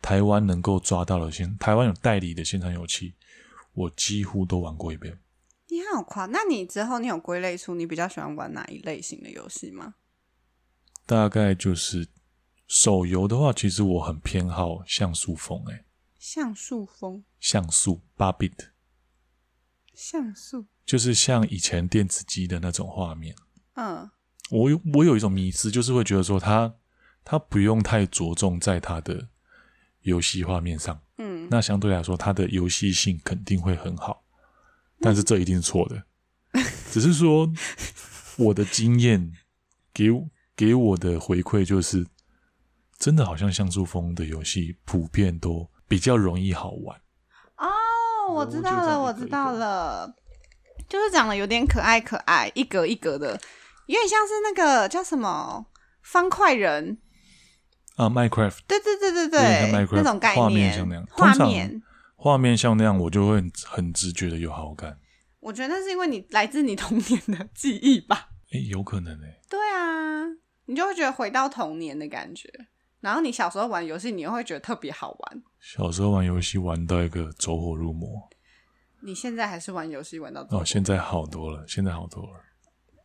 [0.00, 3.14] 台湾能够抓到的线，台湾有代理的线上游戏。
[3.74, 5.18] 我几乎都玩过一遍。
[5.68, 6.24] 你好夸！
[6.24, 9.96] 那你之后你有归类出你比较喜欢玩哪一类型的游戏吗？
[11.04, 12.08] 大概就是
[12.66, 15.72] 手游的话，其实我很偏好像素风、欸。
[15.72, 15.84] 诶
[16.18, 17.24] 像素风？
[17.38, 18.70] 像素八 bit。
[19.94, 23.34] 像素就是像以前电子机的那种画面。
[23.74, 24.10] 嗯。
[24.50, 26.72] 我有我有一种迷思，就是会觉得说它
[27.24, 29.28] 它不用太着重在它的
[30.02, 31.00] 游戏画面上。
[31.18, 34.24] 嗯，那相对来说，它的游戏性肯定会很好，
[35.00, 36.04] 但是这一定是错的。
[36.92, 37.52] 只是说，
[38.36, 39.32] 我的经验
[39.92, 40.10] 给
[40.54, 42.06] 给我的回馈就是，
[42.98, 47.00] 真的好像像素风的游戏普遍都比较容易好玩。
[47.56, 50.14] 哦，我知道了，我知道了，
[50.88, 53.38] 就是长得有点可爱可爱，一格一格的，
[53.86, 55.66] 有点像是那个叫什么
[56.02, 56.98] 方块人。
[57.96, 61.82] 啊，Minecraft，对对对对对，那种概念，画面像那样，画面，
[62.16, 64.98] 画面像那样，我就会很很直觉的有好感。
[65.40, 68.28] 我觉得那是因为你来自你童年的记忆吧？
[68.52, 69.40] 诶、欸，有可能诶、欸。
[69.48, 70.26] 对啊，
[70.66, 72.50] 你就会觉得回到童年的感觉。
[73.06, 75.42] 然后你小时候玩游戏，你又会觉得特别好玩。
[75.60, 78.28] 小时候玩游戏玩到一个走火入魔。
[79.00, 80.44] 你现在还是玩游戏玩到？
[80.50, 82.40] 哦，现在好多了，现在好多了。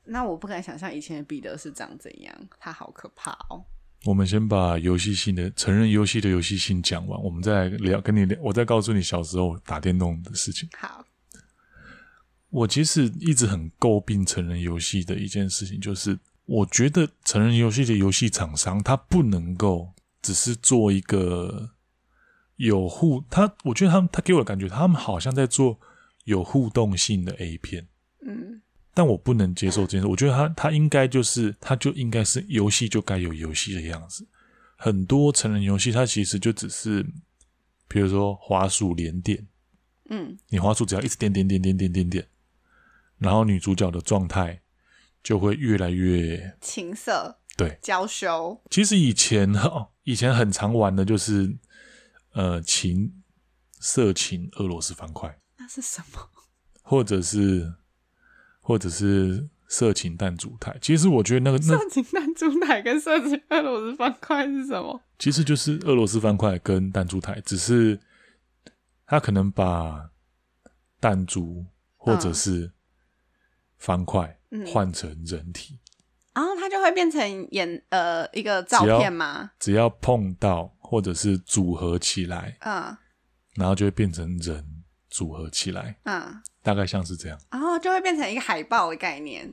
[0.04, 3.64] 那我不敢想象以前的彼得是长怎样，他好可怕哦。
[4.06, 10.68] 我们先把游戏性的成人游戏的游戏性讲完，我们再聊，跟你聊，我再告诉你小时候打电动的事情。
[10.76, 11.06] 好，
[12.50, 21.72] 我其实一直很诟病成人游戏的一件事情，就是我觉得成人游戏的游戏厂商，他不能够只是做一个
[22.58, 25.80] 有互，他我觉得他们他给我的感觉，他们好像在做
[26.26, 27.88] 有互动性的 A 片。
[28.26, 28.62] 嗯，
[28.94, 30.08] 但我不能接受这件事。
[30.08, 34.28] 我觉得他他应该就是他就应该是游戏就该有游戏的样子。
[34.76, 37.06] 很多成人游戏它其实就只是，
[37.88, 39.48] 比如说滑鼠连点，
[40.10, 42.28] 嗯，你滑鼠只要一直点点点点点点点，
[43.20, 44.60] 然后女主角的状态
[45.24, 48.62] 就会越来越情色，对，娇羞。
[48.70, 51.58] 其实以前哦， 以前很常玩的就是
[52.34, 53.22] 呃情
[53.80, 56.30] 色情俄罗斯方块，那是什么？
[56.82, 57.74] 或者是。
[58.64, 65.02] 或者是色情弹珠台，其实我觉得那个那色情弹珠台跟色情俄罗斯方块是什么？
[65.18, 68.00] 其实就是俄罗斯方块跟弹珠台，只是
[69.08, 70.12] 他可能把
[71.00, 71.66] 弹珠
[71.98, 72.72] 或者是
[73.80, 75.80] 方块换成人体，
[76.34, 79.52] 然后它就会变成演呃一个照片吗？
[79.60, 82.98] 只要碰到或者是组合起来，嗯，
[83.56, 86.42] 然后就会变成人组合起来，嗯。
[86.64, 89.52] 大概像是这样，然后就会变成一个海报的概念。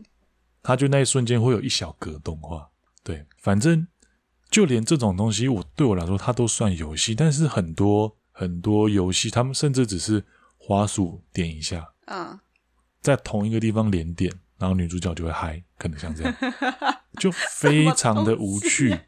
[0.62, 2.68] 它就那一瞬间会有一小格动画，
[3.02, 3.88] 对，反正
[4.50, 7.14] 就连这种东西，我对我来说它都算游戏。
[7.14, 10.22] 但是很多很多游戏，他们甚至只是
[10.58, 12.38] 滑鼠点一下，嗯，
[13.00, 16.34] 在同一个地方连点，然后女主角就会嗨，可能像这样，
[17.18, 18.98] 就非常的无趣。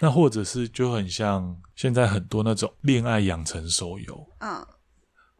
[0.00, 4.66] 那或者是就很像现在很多那种恋爱养成手游，嗯。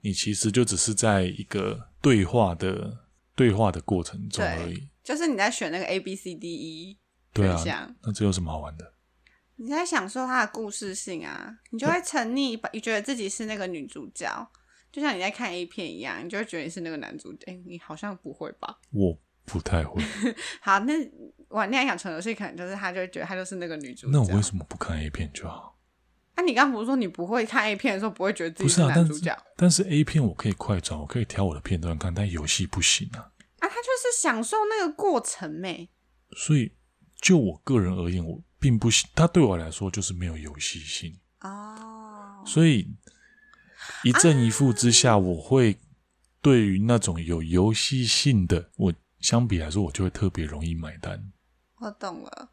[0.03, 2.97] 你其实就只是在一个对话的
[3.35, 6.99] 对话的过程中而已，就是你在选那个 A B C D E
[7.33, 8.93] 对啊，那这有什么好玩的？
[9.57, 14.49] 你在享受它的故事性啊，你就会沉溺，你觉得自己是那个女主角，
[14.93, 17.41] 就像你在看 A 片一样，你就会觉得你是那个男主角。
[17.47, 18.79] 哎、欸，你好像不会吧？
[18.93, 20.03] 我不太会。
[20.61, 20.93] 好，那
[21.49, 24.13] 玩恋爱养成游戏，可能就是他就会觉得他就是那个女主角。
[24.13, 25.79] 那我为什么不看 A 片就好？
[26.35, 29.19] 那、啊、你刚不是说你不会看 A 片的时候不会觉得自己是男主角？
[29.19, 33.33] 不是啊，但是，但是 A 片我可以快转，我可以挑我的片段看，但游戏不行啊。
[33.61, 35.89] 啊，他就是享受那个过程咩。
[36.37, 36.73] 所以，
[37.23, 42.43] 就我个人而言，我并不喜，他对我来说就是没有游戏性哦。
[42.45, 42.87] 所以
[44.05, 45.79] 一正一负之下，我会
[46.43, 51.33] 对于那种有游戏性的，我相比来说，我就会特别容易买单。
[51.81, 52.51] 我懂了，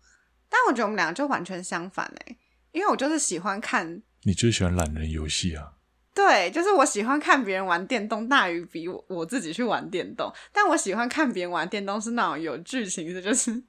[0.50, 2.38] 但我觉得我们两个就完全相反哎。
[2.72, 5.74] 因为我就是喜欢看，你就是喜欢懒人游戏啊？
[6.16, 10.32] 对，就是我喜欢看别人玩电动大于比我我自己去玩电动。
[10.52, 13.52] 但我喜欢看别人玩电动是那种有剧情的，就是《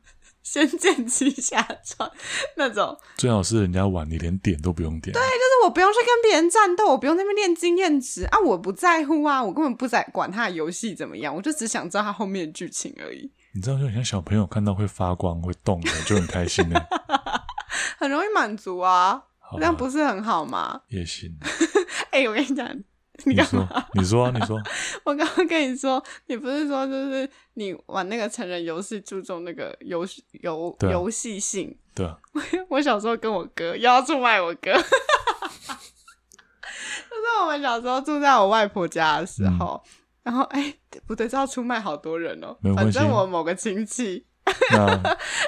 [0.44, 2.08] 仙剑奇侠传》
[2.56, 2.96] 那种。
[3.16, 5.12] 最好是人家玩，你连点都不用点。
[5.12, 13.32] 对，就是我不用去跟别人战斗，我不用在那边练经验值啊，我不在乎啊，我根本不在管他的游戏怎么样，我就只想知道他后面的剧情而已。
[13.52, 16.78] 你知道，就很像小朋友看到会发光、会动的，就很开心呢。
[17.98, 19.22] 很容易满足啊，
[19.56, 20.82] 这样不是很好吗？
[20.88, 21.36] 也行。
[22.12, 22.66] 哎、欸，我跟你讲，
[23.24, 24.60] 你说，你说， 你说，
[25.04, 31.76] 我刚刚跟你说，你不是说就是你玩那个成人游戏注重那个游戏游游戏性？
[31.94, 32.18] 对啊。
[32.68, 34.86] 我小时候跟我哥要出卖我哥，就是
[37.42, 39.90] 我们小时候住在我外婆家的时候，嗯、
[40.24, 44.26] 然后哎、欸，不对，这要出卖好多人哦、喔，反正我某个亲戚。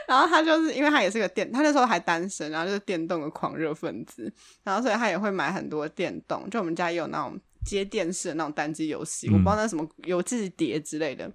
[0.08, 4.32] 然后他就是因为他也是个电，他那时候还单身，然后就是电动的狂热分子，
[4.64, 6.48] 然后所以他也会买很多电动。
[6.48, 11.30] 就我们家也有那种接电视的那种单机游戏，嗯、我不知道那什么游戏碟之类的。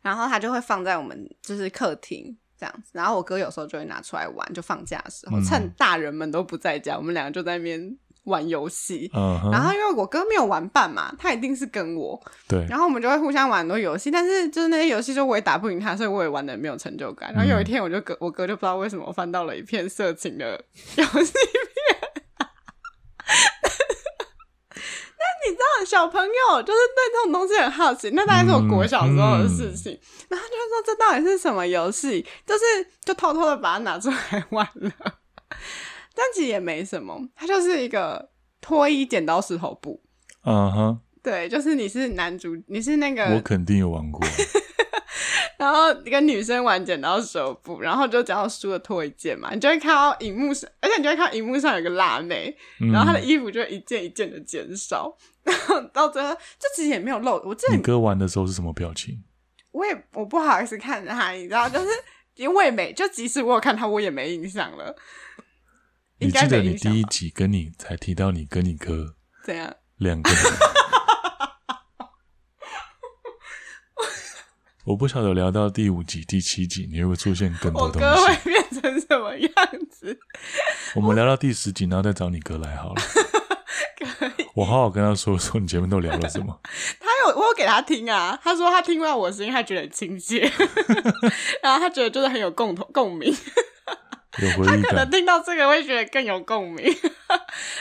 [0.00, 7.98] 然后他就会放在我们就是客厅这样子，然后我哥有时候就会拿出来玩，就放假的时候，趁大人们都不在家，我们两个就在那边。
[8.24, 9.50] 玩游戏，uh huh.
[9.50, 12.20] 然后因为我哥没有玩伴嘛，他一定是跟我。
[12.46, 17.32] 对，然后我们就会互相玩很多游戏，但是就是那些游戏，就我也打不赢他，所以我也玩的没有成就感。
[17.32, 20.62] 然后有一天，我就哥，我哥就不知道为什么我翻到了一片色情的
[20.98, 21.98] 游戏片。
[25.50, 29.92] 那你知道，小朋友就是对这种东西很好奇，那大概是我国小时候的事情。
[29.92, 32.24] 嗯嗯、然后就会说，这到底是什么游戏？
[32.46, 32.64] 就是
[33.04, 34.92] 就偷偷的把它拿出来玩了。
[36.14, 38.30] 但其实也没什么，它就是一个
[38.60, 40.02] 脱衣剪刀石头布。
[40.44, 40.98] 嗯哼、uh，huh.
[41.22, 44.20] 对，就是你是男主，你是那个，我肯定有玩过。
[45.58, 52.56] 然后一个女生玩剪刀石头布，然后就只要输了脱一件嘛，你就会看到荧幕上，而且你就会看到荧幕上有个辣妹，
[52.92, 57.42] 然后她的衣服就一件一件的减少，然后到最后，这其实也没有露。
[57.44, 59.22] 我记得你哥玩的时候是什么表情？
[59.72, 61.88] 我也我不好意思看着他，你知道，就是
[62.36, 64.94] 因为没，就即使我有看他，我也没印象了。
[66.20, 70.42] 你记得你第一集跟你才提到你跟你哥怎样两个人？
[74.88, 78.06] 我不晓得聊到第五集、第七集，你会不会出现更多东西？
[78.08, 79.52] 我哥会变成什么样
[79.90, 80.18] 子？
[80.96, 83.02] 我们聊到第十集，然后再找你哥来好了。
[84.18, 86.58] 可以，我好好跟他说说你前面都聊了什么。
[86.98, 88.40] 他有我有给他听啊。
[88.42, 90.50] 他说他听到我的声音，他觉得很亲切，
[91.62, 93.30] 然后他觉得就是很有共同共鸣。
[94.38, 94.80] 有回忆感。
[94.80, 96.86] 他可能听到这个会觉得更有共鸣。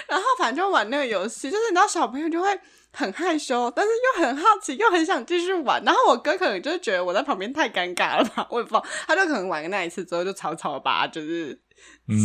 [0.09, 2.49] 然后反正就玩那个游戏，就是你知道小朋友就会
[2.97, 5.83] 很害羞，但是又很好奇，又很想继续玩。
[5.83, 11.61] 然后我哥可能就是觉得我在旁边太尴尬了吧， 我也不知道，他就可能玩个那一次之后就草草把就是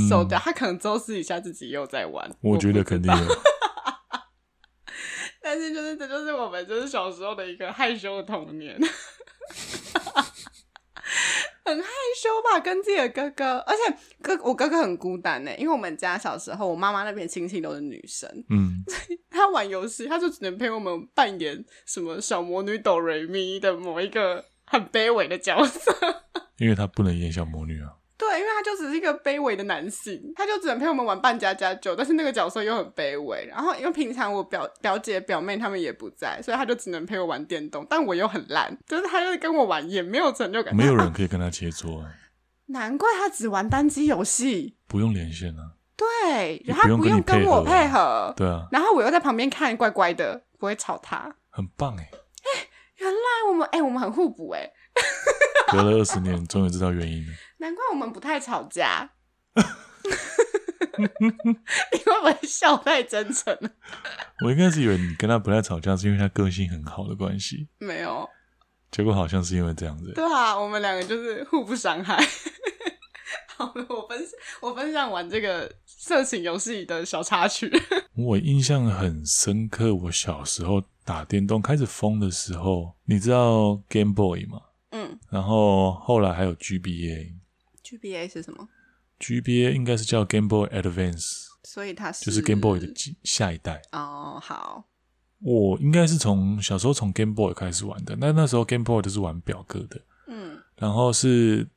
[0.09, 0.39] 收掉。
[0.39, 3.19] 嗯、他可能周四一下自己又在玩，我觉得肯定有。
[5.43, 8.81] 但是就是这就是我们就是小时候的一个害羞的童年。
[11.65, 18.83] 很害羞吧，跟自己的哥哥，而且哥我哥哥很孤单呢，因为我们家小时候我妈妈那边亲戚都是女生，嗯，
[19.31, 25.95] 他玩游戏他就只能陪我们扮演什么小魔女哆瑞咪的某一个很卑微的角色，
[26.59, 27.93] 因为他不能演小魔女啊。
[28.23, 33.45] 对，因为他就只是一个卑微的男性，他就只能陪我们玩扮家家酒，但是那个角色又很卑微。
[33.47, 37.85] 然后因为平常我表表姐表妹他们也不在，所以他就只能陪我玩电动。
[37.91, 42.01] 但我又很烂，就是他就是跟我玩也没有成就感，没有人可以跟他切磋。
[42.01, 42.13] 啊，
[42.71, 45.73] 难怪他只玩单机游戏，不用连线啊。
[45.97, 48.69] 对，然后他不用跟我配合，对啊。
[48.71, 52.09] 然后我又在旁边看，乖乖的，不会吵他，很棒哎。
[52.13, 54.71] 哎，原来我们哎，我们很互补哎。
[55.71, 57.33] 隔了二十年，终于知道原因了。
[57.63, 59.09] 难怪我们不太吵架。
[60.97, 63.71] 你会不会笑太真诚了？
[64.45, 67.69] 我一开始以为你跟他不太吵架，是因为他个性很好的关系。
[67.79, 68.29] 没有，
[68.91, 70.13] 结果好像是因为这样子。
[70.13, 72.17] 对啊，我们两个就是互不伤害。
[73.57, 74.19] 好了，我分
[74.61, 77.71] 我分享完这个色情游戏的小插曲。
[78.17, 84.61] 我印象很深刻，我小时候打电动开始疯的时候，你知道 Game Boy 吗？
[84.91, 86.55] 嗯，然后后来还有
[87.93, 88.69] GBA，GBA 是什么
[89.21, 92.89] ？GBA 应该是叫 Game Boy Advance，所以它是就是 Game Boy 的
[93.23, 93.83] 下一代。
[93.93, 94.85] 哦，好，
[95.41, 101.69] 我应该是从小时候从 Game Boy 开始玩的，那那时候 Game Boy 都是玩表哥的，嗯，然后是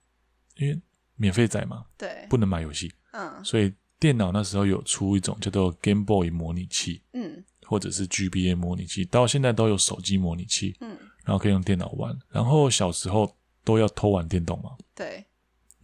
[0.58, 0.80] 因为
[1.16, 10.98] 免费载嘛，对，不能买游戏，嗯，所以电脑那时候有出一种叫做 Game Boy 模拟器，嗯，或者是 GBA 模拟器，到现在都有手机模拟器，嗯。
[11.26, 14.78] 然后可以用电脑玩，然后小时候都要偷玩电动嘛。
[14.94, 15.26] 对。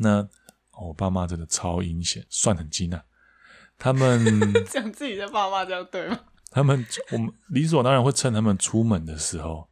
[0.01, 0.27] 那
[0.81, 3.03] 我爸妈真的超阴险，算很精啊。
[3.77, 4.23] 他们
[4.69, 6.19] 讲自己的爸妈这样对吗？
[6.49, 9.69] 他们我们理所当然会趁他们出门的时候，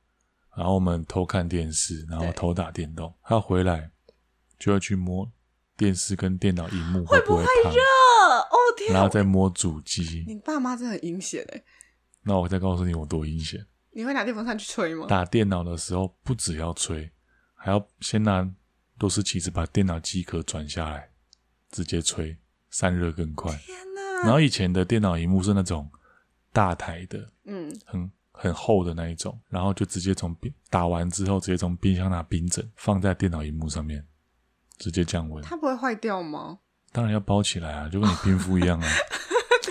[0.56, 3.14] 然后我们偷看电视，然后偷打电动。
[3.24, 3.92] 他回来
[4.58, 5.30] 就要去摸
[5.76, 7.74] 电视跟电脑荧幕会不会烫？
[7.74, 8.94] 热哦天！
[8.94, 10.24] 然后再摸主机。
[10.28, 11.64] 你爸妈真的很阴险哎。
[12.24, 13.66] 那我再告诉你我多阴险。
[13.92, 15.08] 你会拿电风扇去吹吗？
[15.08, 17.12] 打电脑的时候不只要吹，
[17.56, 18.48] 还要先拿
[19.00, 21.10] 螺丝起子把电脑机壳转下来，
[21.72, 22.38] 直接吹，
[22.70, 23.52] 散热更快。
[23.66, 24.24] 天哪！
[24.24, 25.90] 然后以前的电脑荧幕是那种
[26.52, 34.06] 大台的，嗯，很很厚的那一种，然后就直接从冰打完之后，直接从冰箱拿冰枕放在电脑荧幕上面，
[34.78, 35.44] 直接降温。
[35.44, 36.60] 它不会坏掉吗？
[36.92, 38.88] 当然要包起来啊，就跟你冰敷一样啊。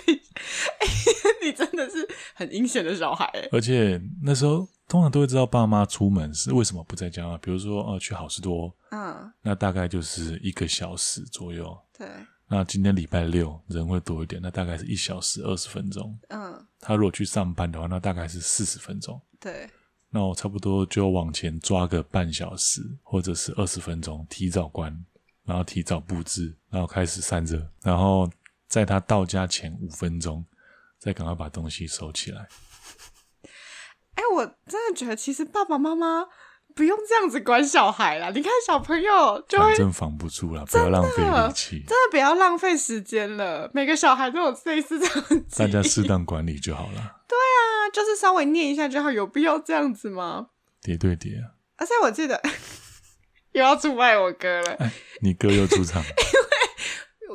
[1.42, 7.38] 你真的是很阴险的小孩，而且那时候通常都会知道爸妈出门是为什么不在家嘛。
[7.42, 11.78] 比如说，呃，去好事多，嗯，那大概就是一个小时左右。
[11.96, 12.08] 对。
[12.48, 16.18] 那今天礼拜六人会多一点，那大概是一小时二十分钟。
[16.30, 16.66] 嗯。
[16.80, 19.20] 他如果去上班的话，那大概是四十分钟。
[19.38, 19.68] 对。
[20.08, 25.04] 那我差不多就往前抓个半小时，或者是二十分钟，提早关，
[25.44, 28.26] 然后提早布置，然后开始散热，然后
[28.66, 30.44] 在他到家前五分钟。
[31.00, 32.48] 再赶快把东西收起来。
[34.18, 36.26] 哎、欸，我真的觉得，其实爸爸妈妈
[36.74, 38.32] 不用这样子管小孩啦。
[38.34, 43.70] 你看小朋友就会，反正防不住了，不要浪费力气，真的不要浪费时间了。
[43.72, 47.14] 每个小孩都有类似这样，大家适当管理就好了。
[47.28, 50.48] 对啊，就是稍微念一下就好，有必要这样子吗？
[50.82, 51.54] 叠对叠啊！
[51.76, 52.42] 而且我记得
[53.52, 54.90] 又要出卖我哥了，哎，
[55.22, 56.02] 你哥又出场。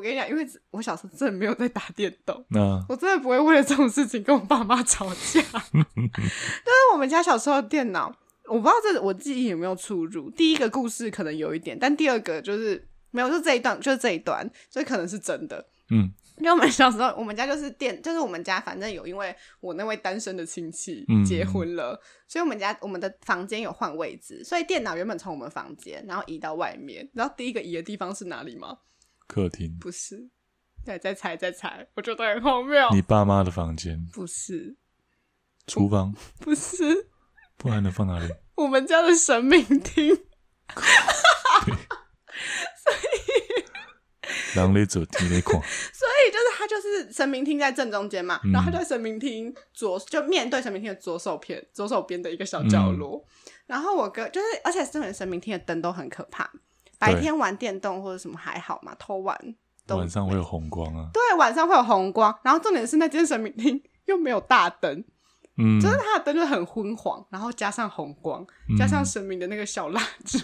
[0.03, 5.41] 我跟你讲，因为我小时候真的没有在打电动，那我真的不会为了这种事情跟我爸妈吵架。
[5.71, 8.13] 但是我们家小时候的电脑，
[8.49, 10.29] 我不知道这我记忆有没有出入。
[10.29, 15.65] 第一个故事可能有一点，但第二个就是没有，就这一段，就是这一段，所以可能是真的。
[15.89, 27.09] 嗯，因为我们小时候，我们家就是电，就是我们家反正有，因为我那位单身的亲戚结婚了，嗯、所以我们家我们的房间有换位置，所以电脑原本从我们房间，然后移到外面。
[27.13, 28.79] 然后第一个移的地方是哪里吗？
[29.27, 30.29] 客厅不是，
[30.85, 32.89] 再再猜再猜，我觉得很荒谬。
[32.91, 34.77] 你爸妈的房间不是，
[35.65, 37.07] 厨房不是，
[37.57, 38.27] 不然能放哪里？
[38.55, 40.15] 我们家的神明厅。
[42.83, 45.61] 所以，狼类走体内矿。
[45.61, 53.25] 所以就是他就是神明厅在正中间嘛，然后他在神明厅左就面对神明厅的左手边左手边的一个小角落。
[53.25, 56.51] 嗯、然后我哥就是，而且这边神明厅的灯都很可怕。
[57.05, 59.37] 白天玩电动或者什么还好嘛，偷玩。
[59.89, 61.09] 晚上会有红光啊。
[61.13, 62.33] 对，晚上会有红光。
[62.41, 65.03] 然后重点是那间神明厅又没有大灯，
[65.57, 68.45] 嗯，就是它的灯就很昏黄，然后加上红光，
[68.77, 70.39] 加上神明的那个小蜡烛。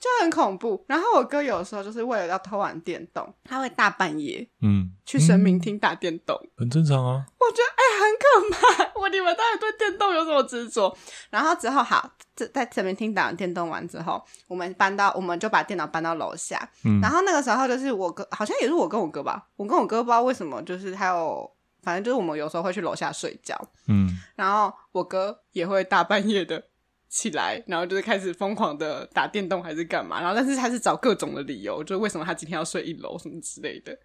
[0.00, 7.26] 嗯就很恐怖，然后我哥有时候就是为了要偷玩电动，他会大半夜嗯去神明厅打电动，嗯，很正常啊。
[7.38, 10.96] 我觉得哎、欸、很可怕，我你们到底对电动有什么执着？
[11.28, 21.50] 然后之后好，在神明厅打完电动完之后，我们搬到我们就把电脑搬到楼下，嗯，然后那个时候就是我哥好像也是我跟我哥吧，我跟我哥不知道为什么就是他有
[21.82, 23.54] 反正就是我们有时候会去楼下睡觉，
[23.88, 26.69] 嗯，然后我哥也会大半夜的。
[27.10, 30.20] 起来，然后就是开始疯狂的打电动还是干嘛？
[30.20, 33.98] 然后但是他是找各种的理由，就是为什么他今天要睡一楼什么之类的。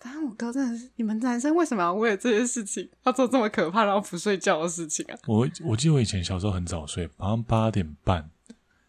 [0.00, 5.16] 反正我哥真的是，你们男生为什么要为了这些事情要做这么可怕然后不睡觉的事情啊？
[5.26, 8.28] 我我记得我以前小时候很早睡，好像八点半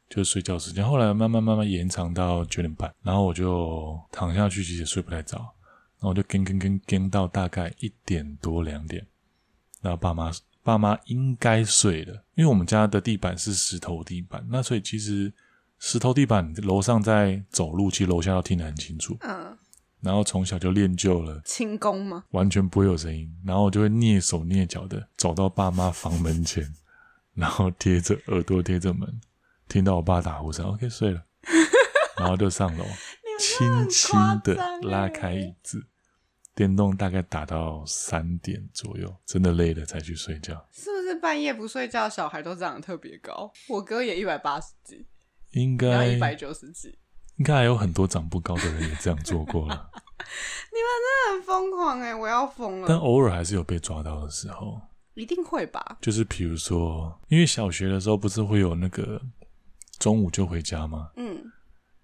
[0.09, 9.05] 就是睡觉时间，后来慢慢慢慢延长到九点半，然后我就躺下去，其实睡不太着，然后我就跟跟跟跟到大概一点多两点，
[9.81, 10.31] 然后爸妈。
[10.63, 15.33] 爸妈应该睡了，因为我们家的地板是石头地板，那所以其实
[15.79, 19.17] 石头地板楼上在走路，其实楼下都听得很清楚。
[19.21, 19.57] 嗯，
[20.01, 22.23] 然后从小就练就了轻功吗？
[22.31, 26.71] 完全不会有声音，然后我就会蹑手蹑脚的走到爸妈房门前，
[27.33, 29.19] 然后贴着耳朵贴着门，
[29.67, 31.23] 听到我爸打呼声，OK 睡了，
[32.17, 32.85] 然后就上楼，
[33.39, 35.83] 轻轻的拉开椅子。
[36.53, 40.53] 电动大概打到三点左右，真的累了才去睡觉。
[40.71, 43.51] 是不是半夜不睡觉，小孩都长得特别高？
[43.69, 45.05] 我哥也一百八十几，
[45.51, 46.97] 应该一百九十几，
[47.37, 49.89] 应该还有很多长不高的人也这样做过了。
[50.21, 52.87] 你们真的很疯狂哎、欸，我要疯了。
[52.87, 54.79] 但偶尔还是有被抓到的时候，
[55.15, 55.97] 一定会吧？
[56.01, 59.19] 就是比如说，因为小学的时候不是会有那个
[59.99, 61.11] 中午就回家吗？
[61.15, 61.43] 嗯，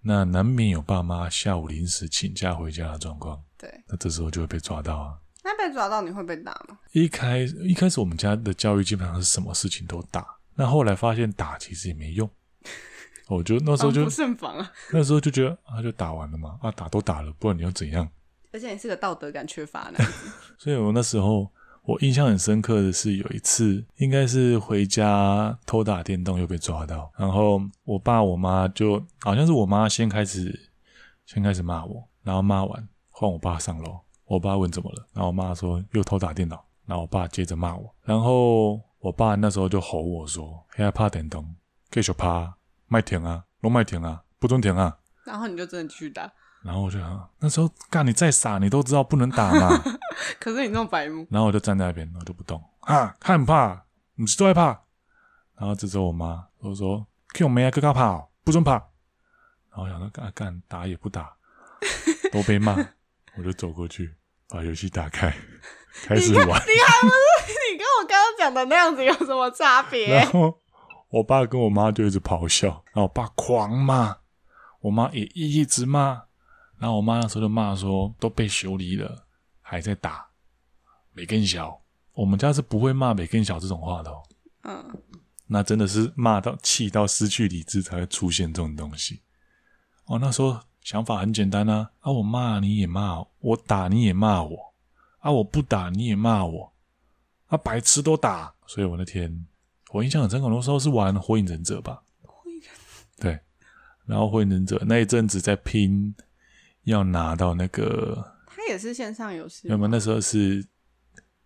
[0.02, 3.42] 那难免有爸妈下午临时请假回家的状况。
[3.56, 5.18] 对，那这时候就会被抓到啊。
[5.42, 6.78] 那被抓到你会被打吗？
[6.92, 12.28] 一开一开始我们家的教育基本上是什么事情都打，那后来发现打其实也没用，
[13.28, 14.72] 我就那时候就不胜防啊。
[14.92, 18.08] 那时候就觉得啊，就打完了嘛，啊，打都打了，不然你要怎样？
[18.52, 20.04] 而且你是个道德感缺乏的，
[20.58, 21.50] 所以我那时候
[21.88, 30.68] 我印象很深刻的是有一次，应该是回家偷打电动又被抓到，然后我爸我妈就好像是我妈先开始
[31.24, 32.88] 先开始骂我，然后骂完。
[33.08, 41.56] 换我爸上楼，我爸问怎么了，然后我妈说又偷打电脑，然后我爸接着骂我，然后我爸那时候就吼我说：“还怕电动，
[41.90, 42.54] 继续趴，
[42.86, 46.30] 卖停啊，都卖停啊，不准停啊。”然后你就真的去打，
[46.62, 49.82] 然后我就想那时候干你再傻，你都知道不能打嘛。
[50.40, 53.84] 可是你那么白目，然后我就站在那边，我就不动啊，害怕，
[54.16, 54.66] 你是都害怕。
[55.56, 58.72] 然后这时候我妈我说：“看我妹啊，更加怕，不准跑。”
[59.70, 61.32] 然后想说干干打也不打，
[62.32, 62.76] 都被骂。
[63.36, 64.14] 我就走过去，
[64.48, 65.32] 把游戏打开，
[66.04, 66.44] 开始玩。
[66.46, 70.08] 你，你还不是 你跟我刚刚讲的那样子有什么差别？
[70.14, 70.60] 然后
[71.10, 74.16] 我爸跟我妈就一直咆哮，然后我爸狂骂，
[74.80, 76.27] 我妈也一直骂。
[76.78, 79.26] 然后我妈那时候就骂说：“都被修理了，
[79.60, 80.26] 还在打，
[81.12, 81.80] 美更小。”
[82.14, 84.12] 我们家是不会骂“美更小”这种话的。
[84.64, 85.02] 嗯，
[85.46, 89.20] 那真的是骂到气到失去理智才会出现这种东西。
[90.06, 90.58] 哦，那时候。
[90.80, 91.90] 想法很简单啊！
[92.00, 94.72] 啊，我骂你也骂，我打你也骂我，
[95.18, 96.72] 啊，我不打你也骂我，
[97.48, 98.54] 啊，白痴都打。
[98.66, 99.46] 所以我那天
[99.90, 102.02] 我印象很深刻，很多时候是玩火影忍者吧。
[102.22, 102.70] 火影忍者。
[103.20, 103.38] 对，
[104.06, 106.14] 然后火影忍者那一阵子在拼，
[106.88, 108.34] 要拿到那个。
[108.46, 109.68] 它也是线上游戏。
[109.68, 110.66] 那么那时候是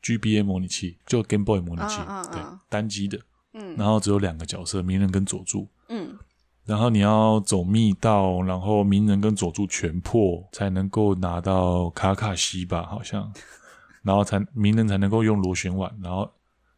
[0.03, 3.20] GBA 模拟器，就 Game Boy 模拟器，啊啊啊对，单机的。
[3.53, 3.76] 嗯。
[3.76, 5.68] 然后只有两个角色，鸣人跟佐助。
[5.88, 6.18] 嗯。
[6.64, 13.32] 然后你要走密道，然后鸣人跟佐助全破才能够拿到卡卡西吧，好像，
[14.03, 16.32] 然后才鸣人才能够用螺旋丸，然后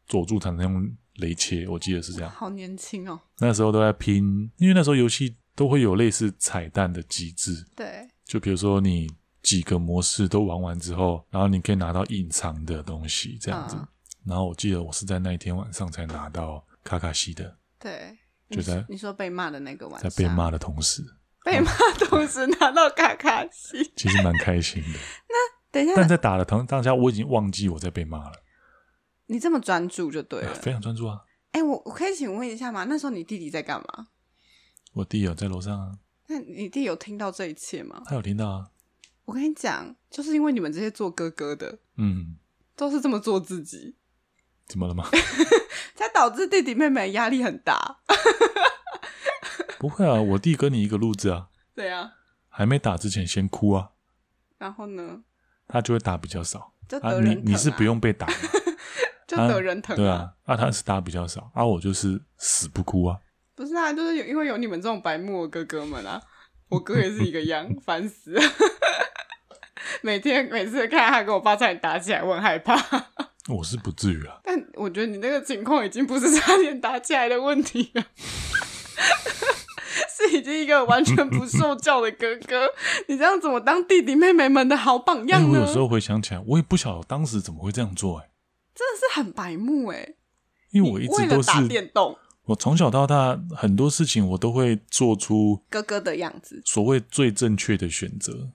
[0.07, 2.31] 佐助才能用雷切，我记得是这样。
[2.31, 3.21] 好年轻哦！
[3.39, 7.67] 那时候都在拼，因为那时候游戏都会有类似彩蛋的机制。
[7.77, 8.09] 对。
[8.25, 9.11] 就比如说你
[9.43, 13.77] 几个模式都玩完之后，然后你可以拿到隐藏的东西，这样子。
[13.79, 13.89] 嗯。
[14.27, 17.59] 然后我记得我是在那一天晚上才拿到卡卡西的。
[17.79, 18.17] 对。
[18.51, 21.03] 就在你说被骂的那个晚上，在被骂的同时，
[21.45, 24.99] 被骂同时拿到卡卡西， 其实蛮开心的。
[25.29, 25.35] 那
[25.73, 28.33] 等一下，但在打的当当下，我已经忘记我在被骂了。
[29.27, 31.19] 你这么专注就对了，非常专注啊！
[31.53, 32.85] 哎，我我可以请问一下吗？
[32.85, 34.09] 那时候你弟弟在干嘛？
[34.93, 35.93] 我弟有在楼上啊。
[36.27, 38.03] 那你弟有听到这一切吗？
[38.07, 38.71] 他有听到啊。
[39.25, 42.37] 我跟你讲，就是因为你们这些做哥哥的，嗯，
[42.77, 43.97] 都是这么做自己，
[44.67, 45.09] 怎么了吗？
[45.95, 48.01] 才导致弟弟妹妹压力很大。
[49.79, 51.49] 不会啊，我弟跟你一个路子啊。
[51.75, 52.13] 对啊。
[52.49, 53.91] 还没打之前先哭啊。
[54.59, 55.25] 然后呢？
[55.67, 56.73] 他就会打比较少。
[56.89, 57.43] 就得人疼啊。
[57.45, 58.27] 你你是不用被打。
[59.27, 59.97] 就得人疼啊。
[59.97, 63.19] 对啊，啊，他是打比较少，啊，我就是死不哭啊。
[63.57, 66.21] 不是啊，就是有因为有你们这种白目的哥哥们啊。
[66.71, 68.43] 我哥也是一个样， 烦死了。
[70.03, 72.75] 每天每次看他跟我爸差点打起来，我很害怕。
[73.49, 78.03] 我是不至于啊，但我觉得你那个情况已经不是差点打起来的问题了，
[80.09, 82.69] 是已经一个完全不受教的哥哥。
[83.07, 85.59] 你这样怎么当弟弟妹妹们的好榜样呢？
[85.59, 88.31] 欸、我有时候回想起来，我也不晓得当时怎么会这样做、欸，哎，
[88.75, 90.17] 真的是很白目哎、欸。
[90.73, 98.51] 因为我一直都是打电动，我从小到大很多事情我都会做出哥哥的样子，所谓最正确的选择。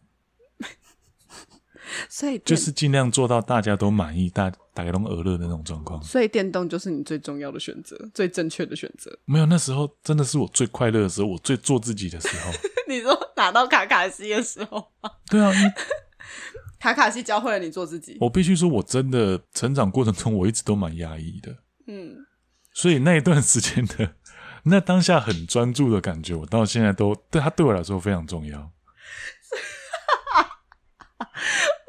[2.07, 5.99] 所以就是尽量做到大家都满意，大大家都娱乐的那种状况。
[6.03, 9.17] 所以电动就是你最重要的选择，最正确的选择。
[9.25, 12.51] 没有，那时候真的是我最快乐的时候，我最做自己的时候。
[12.87, 15.09] 你说拿到卡卡西的时候吗？
[15.31, 15.51] 对啊，
[16.79, 18.17] 卡卡西教会了你做自己。
[18.21, 21.57] 我必须说，我真的成长过程中，我一直都蛮压抑的。
[21.87, 22.15] 嗯，
[22.81, 24.15] 所以那一段时间的
[24.63, 28.57] 那当下很专注的感觉，我到现在都对他对我来说非常重要。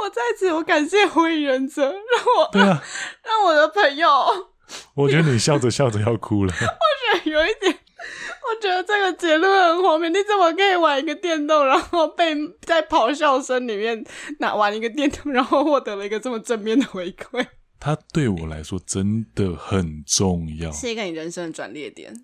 [0.03, 1.95] 我在此，我感谢火影忍者，让
[2.38, 2.82] 我对啊，
[3.22, 4.09] 让我的朋友。
[4.95, 6.53] 我觉得你笑着笑着要哭了。
[6.53, 10.09] 我觉得有一点，我觉得这个结论很荒谬。
[10.09, 14.05] 你怎么可以玩一个电动，然后被在咆哮声里面
[14.41, 17.47] 拿玩一个电动，然后获得了一个这么正面的回馈？
[17.81, 22.14] 他对我来说真的很重要，是一个你人生的转捩点，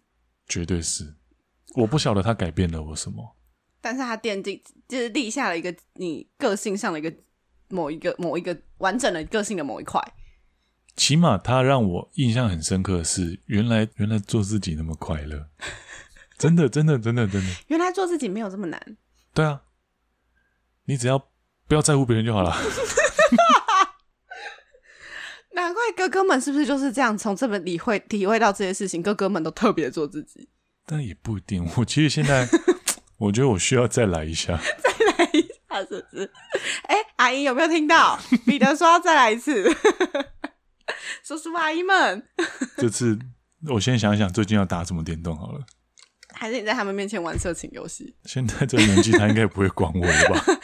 [0.46, 1.16] 绝对是。
[1.74, 3.36] 我不晓得他改变了我什么，
[3.80, 7.12] 但是他奠定，就是立下了一个你个性上的一个。
[7.68, 10.00] 某一个某一个完整的个性的某一块，
[10.94, 15.48] 起码他让我印象很深刻的是，原来原来做自己那么快乐，
[16.38, 18.96] 真的真的真的真的，原来做自己没有这么难。
[19.34, 19.62] 对啊，
[20.84, 21.18] 你只要
[21.66, 22.54] 不要在乎别人就好了。
[25.56, 27.16] 难怪哥哥们是不是就是这样？
[27.16, 30.48] 从这么理会体会到这些事情，哥哥们都特别做自己。
[30.84, 32.46] 但也不一定，我其实现在
[33.18, 34.56] 我觉得我需要再来一下。
[35.78, 36.30] 是不是？
[36.84, 38.18] 哎、欸，阿姨有没有听到？
[38.46, 39.64] 彼得说要再来一次。
[41.22, 42.26] 叔叔阿姨们，
[42.78, 43.18] 这次
[43.68, 45.60] 我先想想，最近要打什么电动好了。
[46.32, 48.14] 还是你在他们面前玩色情游戏？
[48.24, 50.42] 现在这个年纪，他应该不会管我了吧？
[50.46, 50.56] 但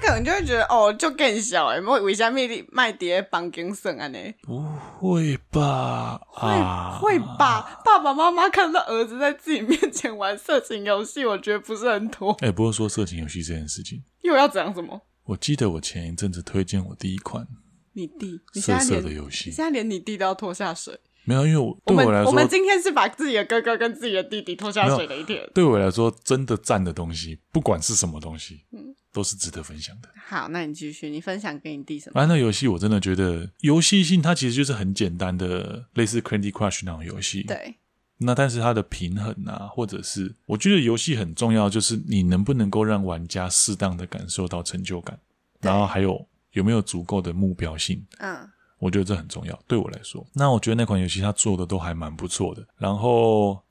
[0.00, 4.18] 他可能就会觉得，哦，就更小哎，莫为啥咪麦碟绑金绳啊呢？
[4.42, 4.60] 不
[4.98, 6.20] 会吧？
[6.28, 7.80] 会、啊、会吧？
[7.84, 12.32] 爸爸妈妈看到儿子在自己面前玩色情游戏，我觉得不是很妥。
[12.40, 15.00] 哎、欸，不过说色情游戏这件事情，又要讲什么？
[15.24, 17.46] 我记得我前一阵子推荐我第一款
[17.94, 21.00] 你弟色色的游戏，现在连你弟都要拖下水。
[21.26, 25.42] 没有，因为我对我来说我，我们今天是把自己的哥哥跟自己的弟弟拖下水的一天。
[25.52, 30.08] 对我来说，真的赞的东西，不管是什么东西，嗯，都是值得分享的。
[30.24, 32.14] 好，那你继续，你分享给你弟什么？
[32.14, 37.42] 反正那游戏我真的觉得游戏性，它其实就是很简单的，类似 Candy Crush 那种游戏。
[37.42, 37.74] 对。
[38.18, 45.18] 那但是它的平衡啊，或者是我觉得游戏很重要，就是你能不能够让玩家适当的感受到成就感，
[45.60, 48.06] 然后还有有没有足够的目标性。
[48.18, 48.48] 嗯。
[48.78, 50.26] 我觉得这很重要，对我来说。
[50.34, 53.62] 那我觉得那款游戏它做的都还蛮不错的，然后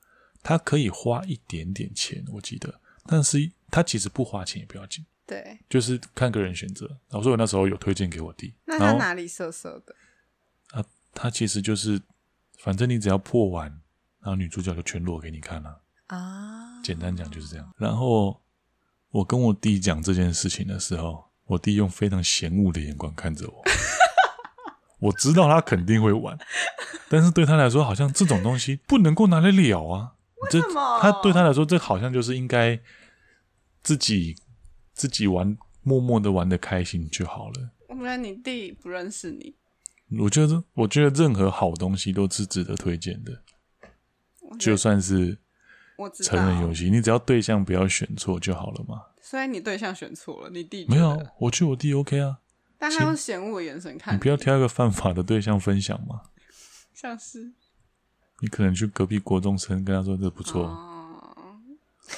[0.42, 2.74] 它可以花一点点钱，我记得，
[3.06, 6.86] 但是它其实不花钱也不要紧，对，就是看个人选择。
[7.08, 8.52] 然后所以我那时候有推荐给我弟。
[8.64, 9.94] 那他哪里色色的？
[10.72, 10.84] 啊，
[11.14, 12.00] 他其实就是，
[12.58, 13.68] 反正你只要破完，
[14.20, 16.16] 然后女主角就全裸给你看了啊。
[16.16, 17.72] 啊，简单讲就是这样。
[17.76, 18.40] 然后
[19.10, 23.62] 我跟我弟讲这件事情的时候，我弟用非常嫌恶的眼光看着我。
[24.98, 26.38] 我知道他肯定会玩，
[27.08, 30.14] 但是对他来说，好像这种东西不能够拿来了啊。
[30.42, 30.98] 为什么？
[31.00, 32.78] 他对他来说，这好像就是应该
[33.82, 34.36] 自己
[34.92, 37.70] 自己玩，默默的玩的开心就好了。
[37.88, 39.54] 我觉得你弟不认识你。
[40.20, 43.42] 我觉得，我觉得任何好东西都是值得推荐的，
[44.58, 45.36] 就算是
[46.22, 49.02] 成人游戏，你只要对象不要选错就好了嘛。
[49.20, 52.38] 虽然你对象选错了，你弟没有，我觉得我弟 OK 啊。
[52.78, 56.22] 但他用嫌恶的眼神看你，你不要挑一个犯法的对象分享吗？
[56.92, 57.52] 像是
[58.40, 60.64] 你可能去隔壁国中生跟他说这不错。
[60.64, 61.58] 哦、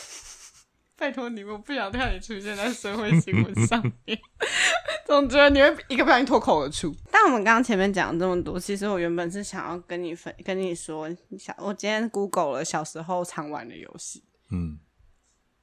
[0.96, 4.18] 拜托你，我不想看你出现在社会新闻上面，
[5.06, 6.94] 总觉得你会一个不小心脱口而出。
[7.11, 14.78] 但我们刚刚前面讲了这么多，其实我原本是想要跟你分，跟你说，小我今天 Google 了小时候常玩的游戏，嗯，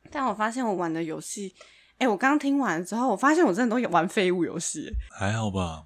[0.09, 1.53] 但我发现我玩的游戏。
[1.97, 4.93] 哎，我刚听完之后，我发现我真的都玩废物游戏。
[5.11, 5.85] 还好吧，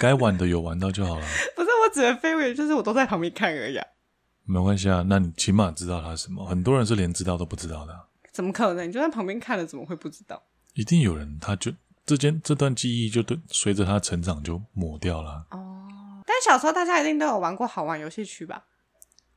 [0.00, 1.26] 该玩的有玩到就好了。
[1.54, 3.78] 不是，我指的废物，就是我都在旁边看而已。
[4.48, 6.46] 没关系啊，那你起码知道它是什么。
[6.46, 7.92] 很多人是连知道都不知道的。
[8.32, 8.88] 怎么可能？
[8.88, 10.42] 你就在旁边看了，怎么会不知道？
[10.74, 11.72] 一定有人，他就
[12.04, 15.46] 这间这段记忆就对，随着他成长就抹掉了。
[15.50, 18.64] 哦，但小时候大家一定都有玩过好玩游戏区吧？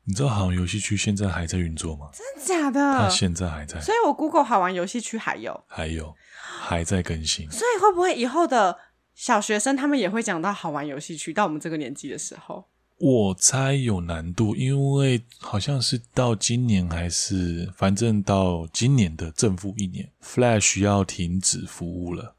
[0.10, 2.10] 你知道好玩游戏区现在还在运作吗？
[2.12, 2.80] 真的假的？
[2.98, 3.80] 它现在还在。
[3.80, 7.48] 所以我 Google 好玩游戏区还有，还有，还在更新。
[7.52, 8.76] 所以会不会以后的
[9.14, 11.32] 小学生他们也会讲到好玩游戏区？
[11.32, 12.66] 到我们这个年纪的时候，
[12.98, 22.36] 我猜有难度，因为好像是到今年还是反正到今年的正负一年，Flash 要停止服务了。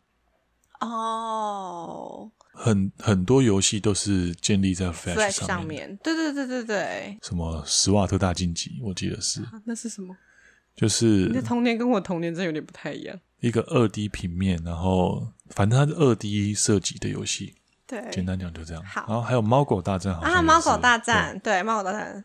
[0.81, 2.33] 哦。
[2.53, 7.19] 很很多游戏都是建立在 Flash 上面，上面，对对对对对。
[7.23, 9.43] 什么史瓦特大晋级，我记得是。
[9.43, 10.17] 啊、那是什么？
[10.77, 13.19] 就是你的童年跟我童年真有点不太一样。
[13.41, 17.55] 一个二 D 平面，然后反正它是二 D 设计的游戏。
[17.87, 18.83] 对，简单讲就这样。
[18.85, 22.25] 好，然后还有猫狗大战，好像啊，猫狗大战，对，猫狗大战，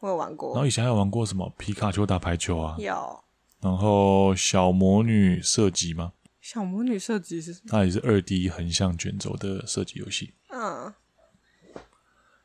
[0.00, 0.54] 我有玩过。
[0.54, 2.76] 然后以前还有玩过什么皮卡丘打排球啊？
[2.78, 3.20] 有。
[3.60, 6.12] 然后小魔女射击吗？
[6.48, 7.66] 小魔女射击是什么？
[7.68, 10.32] 它也是二 D 横向卷轴的射击游戏。
[10.50, 10.94] 嗯。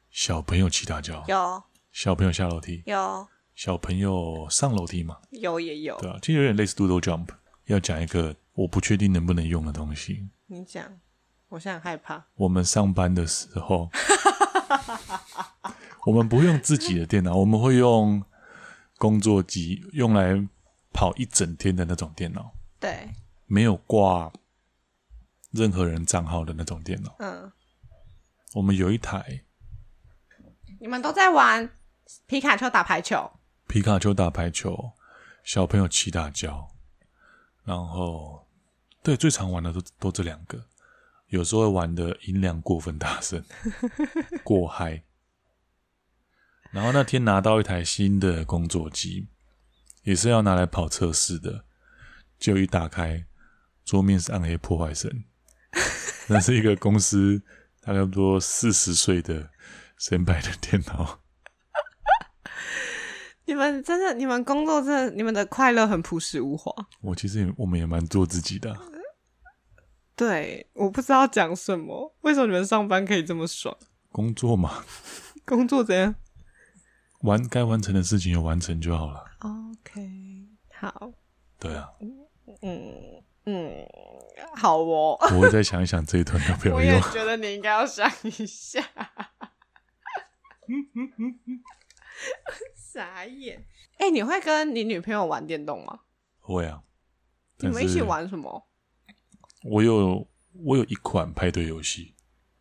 [0.10, 1.24] 小朋友骑大脚。
[1.28, 1.64] 有。
[1.91, 2.82] 小朋友下楼梯。
[2.88, 3.28] 有。
[3.54, 5.20] 小朋友上楼梯嘛？
[5.30, 5.99] 有也有。
[6.02, 7.28] 对啊，其实有点类似 Doodle Jump。
[7.66, 10.28] 要讲一个我不确定能不能用的东西。
[10.47, 10.84] 你讲，
[11.49, 12.26] 我现在很害怕。
[12.34, 13.88] 我们上班的时候，
[16.08, 18.24] 我们不会用自己的电脑，我们会用
[18.97, 20.43] 工作机，用来
[20.91, 22.52] 跑一整天的那种电脑。
[22.80, 23.08] 对。
[23.52, 24.32] 没有挂
[25.52, 27.14] 任何人账号的那种电脑。
[27.20, 27.52] 嗯，
[28.54, 29.43] 我们有一台。
[30.80, 31.70] 你们都在玩
[32.28, 33.30] 皮卡丘打排球。
[33.68, 34.93] 皮卡丘打排球，
[35.43, 36.70] 小朋友骑大脚，
[37.66, 38.47] 然后
[39.04, 40.66] 对最常玩的都都这两个，
[41.28, 43.43] 有时候会玩的音量过分大声，
[44.45, 45.04] 过嗨。
[46.72, 49.28] 然后那天拿到一台新的工作机，
[50.04, 51.66] 也是要拿来跑测试的，
[52.39, 53.26] 就一打开。
[53.84, 55.25] 桌面是暗黑破坏神，
[56.27, 57.41] 那是一个公司
[57.82, 59.49] 大概多四十岁的
[59.97, 61.19] 先摆的电脑。
[63.45, 66.73] 你们真的，你们工作真的，你们的快乐很朴实无华。
[67.01, 68.77] 我其实也，我们也蛮做自己的。
[70.15, 72.15] 对，我不知道讲什么。
[72.21, 73.75] 为什么你们上班可以这么爽？
[74.11, 74.86] 工作嘛，
[75.45, 76.15] 工作怎样？
[77.21, 79.23] 完该完成的事情有完成就好了。
[79.39, 80.47] OK，
[80.79, 81.11] 好。
[81.59, 81.89] 对啊。
[82.61, 83.20] 嗯。
[83.45, 83.85] 嗯，
[84.55, 85.17] 好哦。
[85.35, 86.79] 我会再想一想这一段要不要 用。
[86.79, 88.81] 我也觉得你应该要想一下。
[92.75, 93.65] 傻眼。
[93.97, 95.99] 哎、欸，你会跟你女朋友玩电动吗？
[96.39, 96.83] 会啊。
[97.59, 98.67] 你们一起玩什么？
[99.63, 102.15] 我有我有一款派对游戏。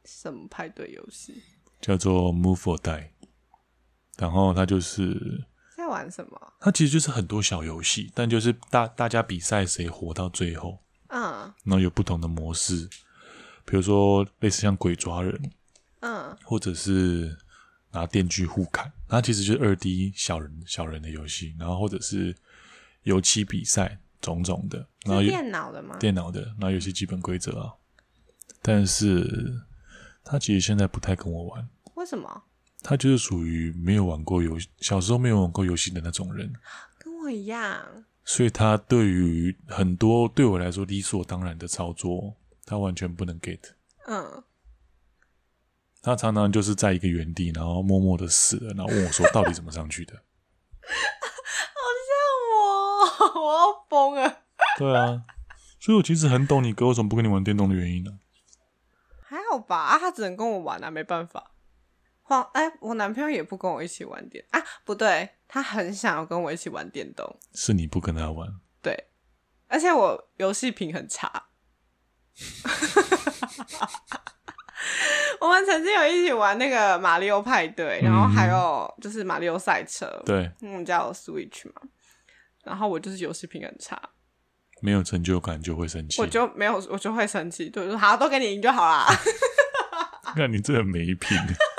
[0.04, 1.42] 什么派对游戏？
[1.80, 3.10] 叫做 Move or Die。
[4.18, 5.46] 然后它就是。
[5.80, 6.52] 在玩什么？
[6.60, 10.78] 它其实就是很多小游戏，但就是大大家比赛谁活到最后。
[11.08, 12.88] 嗯，然后有不同的模式，
[13.64, 15.50] 比如说类似像鬼抓人，
[16.00, 17.36] 嗯，或者是
[17.90, 22.32] 拿电锯互砍，它其实就是二 D 小人小人的游戏，然后或者是
[23.02, 24.86] 油漆比赛种种的。
[25.04, 25.96] 然后电脑的吗？
[25.98, 27.72] 电脑的，然后有些基本规则啊。
[28.62, 29.60] 但是
[30.22, 32.44] 他其实现在不太跟我玩，为什么？
[32.82, 36.52] 他就是属于没有玩过游戏，小时候没有玩过游戏的那种人，
[36.98, 38.04] 跟我一样。
[38.24, 43.58] 所以他对于很多对我来说理所当然的操作，他完全不能 get。
[44.06, 44.42] 嗯，
[46.00, 50.14] 他常常就是在一个原地，然后默默的死了，然后问我说：“到底怎么上去的？”
[51.76, 54.42] 好像我，我要疯了。
[54.78, 55.24] 对啊，
[55.78, 58.16] 所以我其实很懂你哥为什么不跟你玩电动的原因呢、啊？
[59.22, 61.52] 还好吧，啊，他只能跟我玩啊，没办法。
[62.52, 68.48] 哎、欸，我男朋友也不跟我一起玩电啊，不对，他很想要跟我一起玩电动，是你不跟他玩？
[68.82, 69.08] 对，
[69.68, 71.46] 而且我游戏品很差。
[75.40, 81.82] 我们曾经有一起玩那个马里奥派对，然后还有就是马里奥赛车，对，嗯，叫 Switch 嘛。
[82.64, 84.00] 然后我就是游戏品很差，
[84.82, 89.06] 没有成就感就会生气，我就没有，我就会生气，对，好，都给你赢就好啦。
[90.36, 91.36] 那你这没品。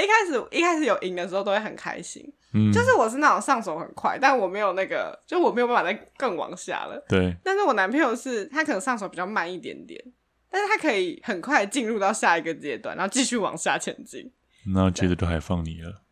[0.00, 2.22] 一开始一开始有赢的时候都会很开心，
[2.54, 7.04] 嗯，就是我是那种上手很快，但我没有那个，就我没有办法再更往下了。
[7.08, 10.02] 对，但是我男朋友是他可能上手比较慢一点点，
[10.50, 14.32] 但是他可以很快进入到下一个阶段，然后继续往下前进。
[14.74, 16.02] 然后接着都还放你了。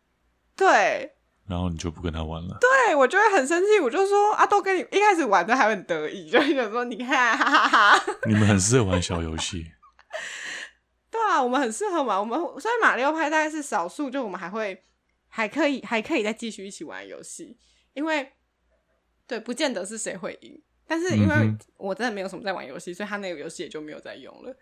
[0.55, 1.11] 对，
[1.47, 2.57] 然后你就不跟他玩了。
[2.59, 8.05] 对，我就会很生气，我就说啊，都跟你一开始玩的还很得意，就想说你看，哈哈哈哈。
[8.25, 9.65] 你们很适合玩小游戏。
[11.19, 12.17] 对啊，我们很适合玩。
[12.17, 14.85] 我们虽然马里奥派大概是少数，就我们还会
[15.27, 17.57] 还可以还可以再继续一起玩游戏，
[17.93, 18.31] 因为
[19.27, 20.61] 对，不见得是谁会赢。
[20.87, 24.55] 但是因为我真的没有什么在玩游戏，所以他那个游戏也就没有再用了。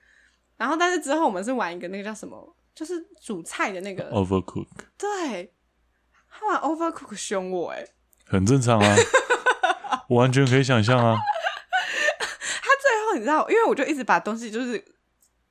[0.58, 4.68] 然后，但是之后我们是玩一个那个叫什么，就是煮菜的那个 Overcook。
[4.97, 5.53] 对，
[6.28, 7.88] 他玩 Overcook 凶我哎，
[8.26, 8.95] 很正常啊，
[10.10, 11.16] 我完全可以想象啊。
[12.62, 14.84] 他最后你知道，因为我就一直把东西就是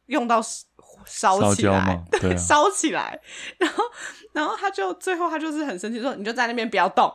[0.07, 0.43] 用到
[1.07, 3.19] 烧起来，对，烧起来，
[3.59, 3.83] 然后，
[4.33, 7.11] 然后他就最后他就是很生气，说：“你就在那边不要动。”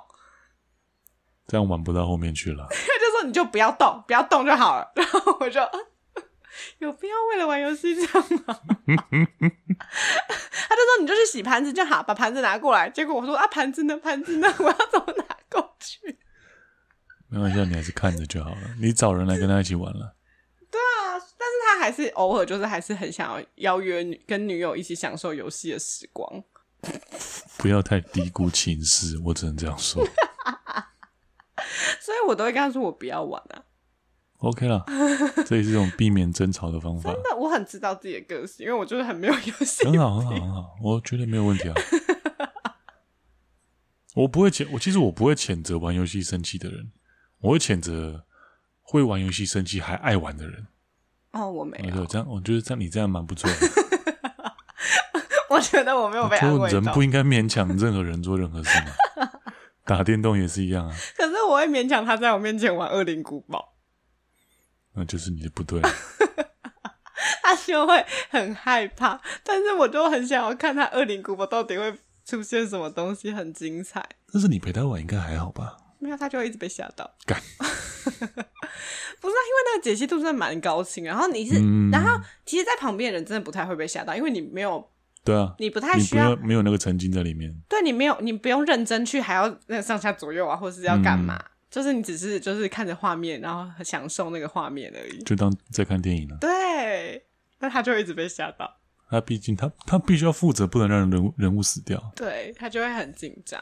[1.48, 2.66] 这样玩不到后面去了。
[2.72, 4.92] 他就说：“你就不要动，不要动就好了。
[4.96, 5.62] ”然后我就。
[6.80, 8.12] 有必要为了玩游戏这样
[8.46, 8.48] 吗？
[8.48, 8.56] 他
[10.76, 12.90] 就说，你就去洗盘子就好，把盘子拿过来。
[12.90, 13.96] 结果我说啊，盘子呢？
[13.98, 14.54] 盘子呢？
[14.60, 16.20] 我要怎么拿过去？
[17.30, 18.58] 没关系，你还是看着就好了。
[18.82, 20.18] 你找人来跟他一起玩了。
[21.74, 26.44] 他还是偶尔就是还是很想要邀约女跟女友一起享受游戏的时光。
[27.58, 30.04] 不要太低估情势，我只能这样说。
[32.02, 33.64] 所以我都会跟他说，我不要玩啊。
[34.40, 34.84] OK 了，
[35.46, 37.14] 这也是一种避免争吵的方法。
[37.14, 39.86] 真的，我很知道自己的个性，因为我就是很没有游戏。
[39.86, 41.76] 很好，很好，很好，我觉得没有问题啊。
[44.16, 46.92] 我不会谴，我其实我不会谴责玩游戏生气的人，
[47.42, 48.26] 我会谴责
[48.82, 50.66] 会玩游戏生气还爱玩的人。
[51.34, 52.06] 哦，我没有。
[52.06, 53.56] 这样，我觉得这样你这样蛮不错的。
[55.50, 56.80] 我觉得我没有被安慰到。
[56.80, 59.30] 人不应该勉强任何人做任何事吗。
[59.86, 60.96] 打电动也是一样啊。
[61.18, 63.60] 可是我会勉强他在我面前玩《恶灵古堡》。
[64.94, 65.82] 那就是你的不对，
[67.44, 71.94] 他就会很害怕，但是我就很想要看他恶灵古堡到底会
[72.26, 74.06] 出现什么东西，很精彩。
[74.32, 75.78] 但是你陪他玩应该还好吧？
[76.02, 77.10] 没有，他就会一直被吓到。
[77.26, 84.90] 干， 不是啊，因为那个解析度真的蛮高清，然后你是，嗯、然后其实，在旁边的人真的不太会被吓到，因为你没有，
[85.24, 87.56] 对啊，你不太需要，没有那个沉浸在里面。
[87.70, 91.38] 对，你没有，你不用认真去，还要那上下左右啊，或者是要干嘛？
[91.38, 96.36] 嗯就是你只是就是看着画面，然后享受那个画面而已，就当在看电影了。
[96.42, 97.24] 对，
[97.60, 98.70] 那他就会一直被吓到。
[99.10, 102.12] 他毕竟他他必须要负责，不能让人物人物死掉。
[102.14, 103.58] 对，他就会很紧张。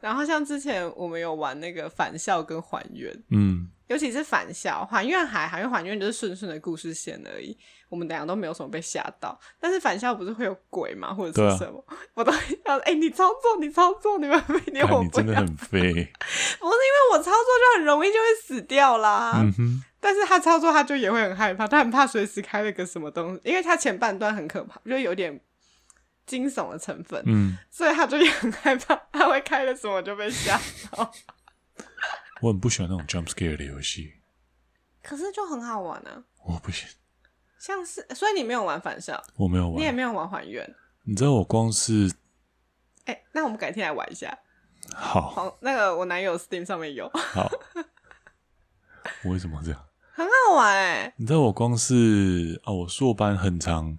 [0.00, 3.68] 然后像之前我们有玩那个返校跟还原，嗯。
[3.90, 9.36] 尤其是返校，还原还好，因为还愿就是顺顺的故事线而已，我们两个都没有什么被吓到。
[9.58, 11.12] 但是返校不是会有鬼吗？
[11.12, 11.84] 或者是什么？
[11.88, 12.32] 啊、我都
[12.66, 15.80] 要哎、欸，你操作，你操作，你们没连我真的很废。
[15.82, 19.32] 不是因为我操作就很容易就会死掉啦。
[19.38, 19.82] 嗯哼。
[19.98, 25.40] 但是他操作他就也会很害怕，他很怕随时开了个什么东西，因为他前半段很可怕，就有点
[26.30, 27.20] 惊悚的成分。
[27.26, 27.58] 嗯。
[27.70, 30.56] 所以他就也很害怕， 他会开了什么就被吓
[30.92, 31.12] 到。
[32.40, 34.14] 我很不喜欢那种 jump scare 的游戏，
[35.02, 36.22] 可是就很好玩啊！
[36.46, 36.88] 我不行，
[37.58, 40.74] 像是所以你没有玩反校，我没有玩，你也没有玩还原。
[41.02, 42.10] 你知道我光是，
[43.04, 44.38] 哎、欸，那我们改天来玩一下。
[44.94, 47.10] 好，那个我男友 Steam 上面有。
[47.10, 47.50] 好，
[49.24, 49.86] 我为什么这样？
[50.14, 51.14] 很好玩哎、欸！
[51.18, 53.98] 你知道我光是啊，我硕班很常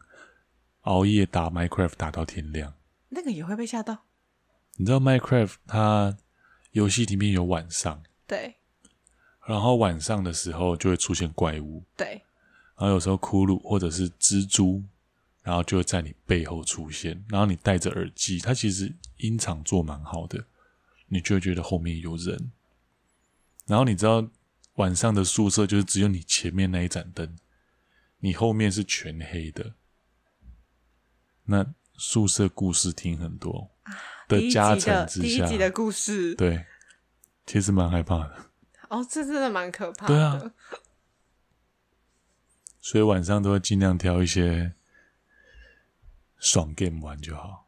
[0.81, 2.73] 熬夜打 Minecraft 打到天亮，
[3.09, 4.05] 那个也会被吓到。
[4.77, 6.17] 你知道 Minecraft 它
[6.71, 8.01] 游戏里面有晚上。
[8.25, 8.55] 对，
[9.45, 12.23] 然后晚上的时候就会出现怪物，对，
[12.77, 14.81] 然后有时候骷髅或者是蜘蛛，
[15.43, 20.45] 然后就会在你背后出现，然后你戴着耳机，它其实音场做蛮好的，
[21.07, 22.51] 你就会觉得后面有人。
[23.67, 24.27] 然后你知道
[24.75, 27.37] 晚上的宿舍就是只有你前面那一盏灯，
[28.19, 29.73] 你后面是全黑的，
[31.51, 31.65] 那
[31.97, 33.69] 宿舍故事听很多
[34.29, 36.65] 的加成之下，第一集的故事，对。
[37.45, 38.51] 其实蛮害怕的
[38.87, 40.13] 哦，这真的蛮可怕的。
[40.13, 40.53] 对啊，
[42.79, 44.73] 所以晚上都会尽量挑一些
[46.37, 47.67] 爽 game 玩就好。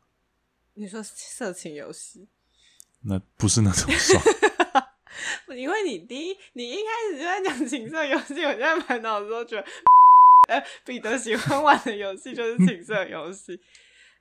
[0.76, 2.30] 你说色情游戏？
[3.02, 4.24] 那不是那种爽，
[5.58, 9.68] 因为你第一，你一开始就在讲情色游戏，我现在满脑子都觉得，
[10.48, 13.60] 呃， 彼得喜欢玩的游戏就是情色游戏。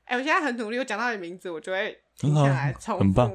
[0.04, 3.32] 哎、欸，我现在很努力，我讲到你名字，我就会停下来重复，很棒，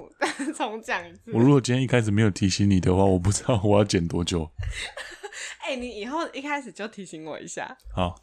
[0.56, 1.32] 重讲一次。
[1.34, 4.52] 我如果今天一开始没有提醒你的话，我不知道我要剪多久。
[5.64, 7.78] 哎、欸，你以后一开始就提醒我一下。
[7.96, 8.20] 好，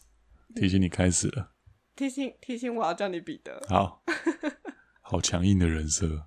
[0.55, 1.53] 提醒你开始了。
[1.97, 3.65] 提醒提醒我要叫你彼得。
[3.69, 4.03] 好，
[5.01, 6.27] 好强硬的人设。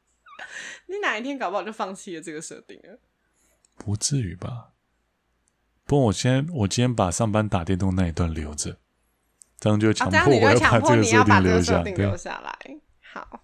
[0.86, 2.98] 你哪一天搞不好就放弃了这个设定了？
[3.76, 4.72] 不至于吧？
[5.90, 8.78] 不过我先，我今天把上班打电动那一段留着。
[9.58, 12.56] 这样就强迫我要把这个设定留下，留下来。
[13.12, 13.40] 好，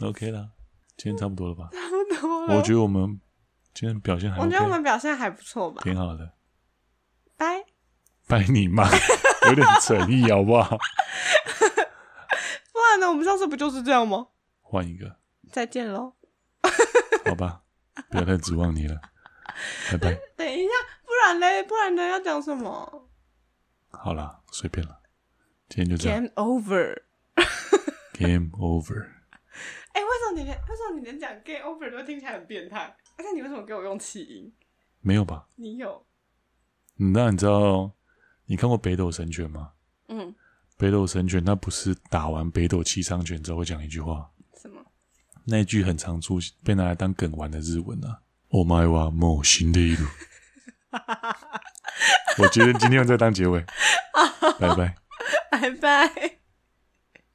[0.00, 0.48] OK 啦，
[0.96, 1.68] 今天差不多了吧？
[1.70, 2.56] 差不多了。
[2.56, 3.20] 我觉得我们
[3.74, 5.82] 今天表现还、OK，我觉得我们表现还不错吧？
[5.84, 6.32] 挺好的。
[7.36, 7.62] 拜
[8.26, 8.88] 拜你妈！
[9.48, 10.78] 有点诚意好不好？
[10.78, 10.82] 不
[12.90, 13.06] 然呢？
[13.06, 14.28] 我们上次不就是这样吗？
[14.62, 15.18] 换一个。
[15.52, 16.14] 再见喽。
[17.26, 17.60] 好吧，
[18.10, 18.98] 不要太指望你了。
[19.90, 20.18] 拜拜。
[20.36, 20.74] 等一下，不
[21.27, 21.63] 然呢？
[21.67, 22.07] 不然呢？
[22.07, 23.09] 要讲什么？
[23.89, 25.01] 好啦，随便了。
[25.69, 26.21] 今天就这样。
[26.21, 27.01] Game over。
[28.13, 29.07] Game over。
[29.93, 32.95] 哎、欸，为什么你连为什么你连讲 Game over 都听起来很变态？
[33.17, 34.53] 而且你为什么给我用气音？
[35.01, 35.47] 没有吧？
[35.55, 36.05] 你有。
[36.95, 37.91] 那你知道
[38.45, 39.73] 你看过北斗神拳吗？
[40.07, 40.33] 嗯。
[40.77, 44.31] 北斗神拳，他不是打完北斗七伤拳之后会讲一句话？
[44.59, 44.83] 什么？
[45.45, 48.21] 那一句很常出现，被拿来当梗玩的日文啊。
[48.49, 50.07] お前はもう死んでいる。
[52.38, 53.64] 我觉得今天要再当结尾。
[54.58, 54.94] 拜拜。
[55.50, 56.37] 拜拜。